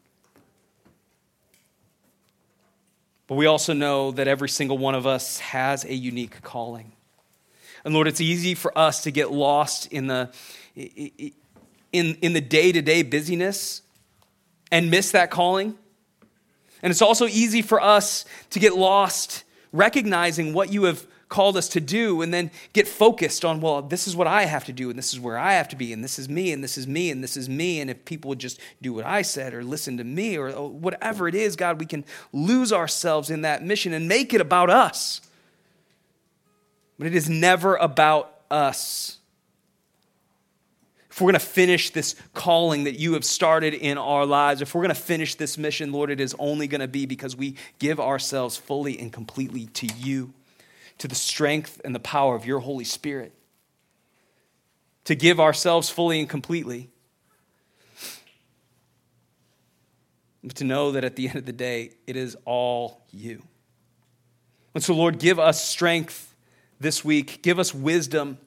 But 3.33 3.37
we 3.37 3.47
also 3.47 3.73
know 3.73 4.11
that 4.11 4.29
every 4.29 4.51
single 4.51 4.77
one 4.77 4.95
of 4.95 5.07
us 5.07 5.39
has 5.39 5.87
a 5.87 5.95
unique 5.95 6.43
calling. 6.43 6.93
And 7.83 7.95
Lord, 7.95 8.07
it's 8.07 8.21
easy 8.21 8.55
for 8.55 8.77
us 8.77 9.05
to 9.05 9.11
get 9.11 9.33
lost 9.33 9.91
in 9.91 10.07
the 10.07 10.29
in, 10.77 12.19
in 12.21 12.35
the 12.35 12.43
day-to-day 12.43 13.05
busyness 13.05 13.81
and 14.71 14.91
miss 14.91 15.13
that 15.13 15.31
calling. 15.31 15.79
And 16.83 16.91
it's 16.91 17.01
also 17.01 17.27
easy 17.27 17.63
for 17.63 17.81
us 17.81 18.27
to 18.51 18.59
get 18.59 18.77
lost 18.77 19.45
recognizing 19.73 20.53
what 20.53 20.71
you 20.71 20.85
have 20.85 21.07
called 21.33 21.57
us 21.57 21.69
to 21.71 21.81
do 21.81 22.23
and 22.23 22.33
then 22.33 22.51
get 22.73 22.87
focused 22.87 23.45
on, 23.45 23.61
well, 23.61 23.81
this 23.81 24.07
is 24.07 24.15
what 24.15 24.27
I 24.27 24.45
have 24.45 24.65
to 24.67 24.73
do, 24.73 24.91
and 24.91 24.99
this 24.99 25.13
is 25.13 25.19
where 25.19 25.39
I 25.39 25.55
have 25.55 25.67
to 25.69 25.77
be, 25.77 25.93
and 25.93 26.05
this 26.05 26.19
is 26.19 26.29
me, 26.29 26.53
and 26.53 26.63
this 26.63 26.77
is 26.77 26.87
me, 26.87 27.11
and 27.11 27.25
this 27.25 27.37
is 27.37 27.49
me. 27.49 27.81
And 27.81 27.91
if 27.91 28.05
people 28.05 28.29
would 28.29 28.39
just 28.39 28.61
do 28.81 28.93
what 28.93 29.07
I 29.07 29.23
said 29.23 29.55
or 29.55 29.65
listen 29.65 29.97
to 29.97 30.05
me 30.05 30.37
or 30.37 30.51
whatever 30.51 31.27
it 31.29 31.35
is, 31.35 31.57
God, 31.57 31.81
we 31.81 31.87
can 31.87 32.05
lose 32.33 32.71
ourselves 32.71 33.31
in 33.31 33.43
that 33.43 33.65
mission 33.65 33.95
and 33.95 34.07
make 34.07 34.35
it 34.35 34.41
about 34.43 34.69
us. 34.69 35.23
But 36.99 37.07
it 37.07 37.15
is 37.15 37.31
never 37.31 37.77
about 37.77 38.35
us 38.51 39.17
if 41.13 41.21
we're 41.21 41.27
going 41.27 41.41
to 41.41 41.47
finish 41.47 41.91
this 41.91 42.17
calling 42.33 42.85
that 42.85 42.99
you 42.99 43.13
have 43.13 43.25
started 43.25 43.75
in 43.75 43.99
our 43.99 44.25
lives, 44.25 44.63
if 44.63 44.75
we're 44.75 44.81
going 44.81 44.95
to 44.95 45.01
finish 45.01 45.35
this 45.35 45.59
mission, 45.59 45.93
Lord, 45.93 46.09
it 46.09 46.21
is 46.21 46.35
only 46.39 46.67
going 46.67 46.81
to 46.81 46.89
be 46.89 47.05
because 47.05 47.37
we 47.37 47.57
give 47.79 48.01
ourselves 48.01 48.57
fully 48.57 48.99
and 48.99 49.13
completely 49.13 49.67
to 49.67 49.89
you, 49.99 50.33
to 50.99 51.09
the 51.09 51.15
strength 51.15 51.81
and 51.85 51.95
the 51.95 52.01
power 52.01 52.35
of 52.35 52.47
your 52.47 52.61
Holy 52.61 52.85
Spirit. 52.85 53.33
To 55.05 55.15
give 55.15 55.41
ourselves 55.41 55.91
fully 55.91 56.21
and 56.21 56.29
completely. 56.29 56.91
But 60.45 60.57
to 60.57 60.65
know 60.65 60.93
that 60.93 61.05
at 61.05 61.17
the 61.17 61.29
end 61.29 61.37
of 61.37 61.47
the 61.47 61.53
day, 61.53 61.93
it 62.07 62.17
is 62.17 62.37
all 62.45 63.03
you. 63.11 63.43
And 64.75 64.83
so, 64.83 64.95
Lord, 64.95 65.19
give 65.19 65.39
us 65.39 65.63
strength 65.65 66.35
this 66.81 67.05
week, 67.05 67.43
give 67.43 67.59
us 67.59 67.75
wisdom 67.75 68.39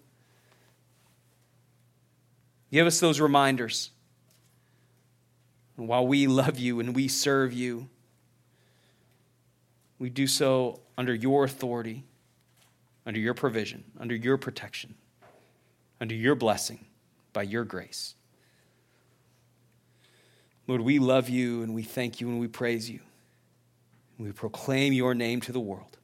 Give 2.76 2.88
us 2.88 3.00
those 3.00 3.22
reminders. 3.22 3.92
And 5.78 5.88
while 5.88 6.06
we 6.06 6.28
love 6.28 6.60
you 6.60 6.82
and 6.82 6.94
we 6.94 7.08
serve 7.08 7.54
you, 7.54 7.88
we 9.98 10.10
do 10.10 10.28
so 10.28 10.82
under 10.98 11.14
your 11.14 11.46
authority, 11.46 12.04
under 13.06 13.20
your 13.20 13.34
provision, 13.34 13.84
under 14.00 14.16
your 14.16 14.38
protection, 14.38 14.96
under 16.02 16.16
your 16.16 16.36
blessing, 16.36 16.86
by 17.34 17.44
your 17.44 17.64
grace. 17.64 18.16
Lord, 20.68 20.82
we 20.82 20.98
love 21.00 21.30
you 21.30 21.62
and 21.62 21.76
we 21.76 21.84
thank 21.84 22.20
you 22.20 22.28
and 22.30 22.40
we 22.40 22.48
praise 22.48 22.90
you. 22.90 23.00
We 24.18 24.32
proclaim 24.32 24.94
your 24.94 25.14
name 25.14 25.42
to 25.42 25.52
the 25.52 25.60
world. 25.60 25.98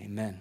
Amen. 0.00 0.40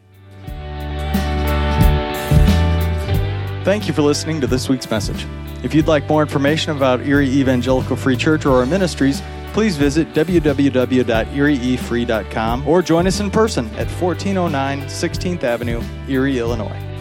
Thank 3.66 3.88
you 3.88 3.94
for 3.94 4.04
listening 4.04 4.40
to 4.42 4.48
this 4.48 4.70
week's 4.70 4.90
message. 4.90 5.26
If 5.64 5.74
you'd 5.74 5.88
like 5.88 6.08
more 6.08 6.22
information 6.22 6.76
about 6.78 7.02
Erie 7.02 7.28
Evangelical 7.28 7.96
Free 7.96 8.16
Church 8.16 8.46
or 8.46 8.60
our 8.60 8.66
ministries, 8.68 9.24
please 9.56 9.78
visit 9.78 10.14
www.erieefree.com 10.14 12.68
or 12.68 12.82
join 12.82 13.08
us 13.08 13.22
in 13.22 13.32
person 13.32 13.68
at 13.78 13.90
1409 13.90 14.82
16th 14.82 15.46
Avenue, 15.46 15.82
Erie, 16.10 16.40
Illinois. 16.40 16.95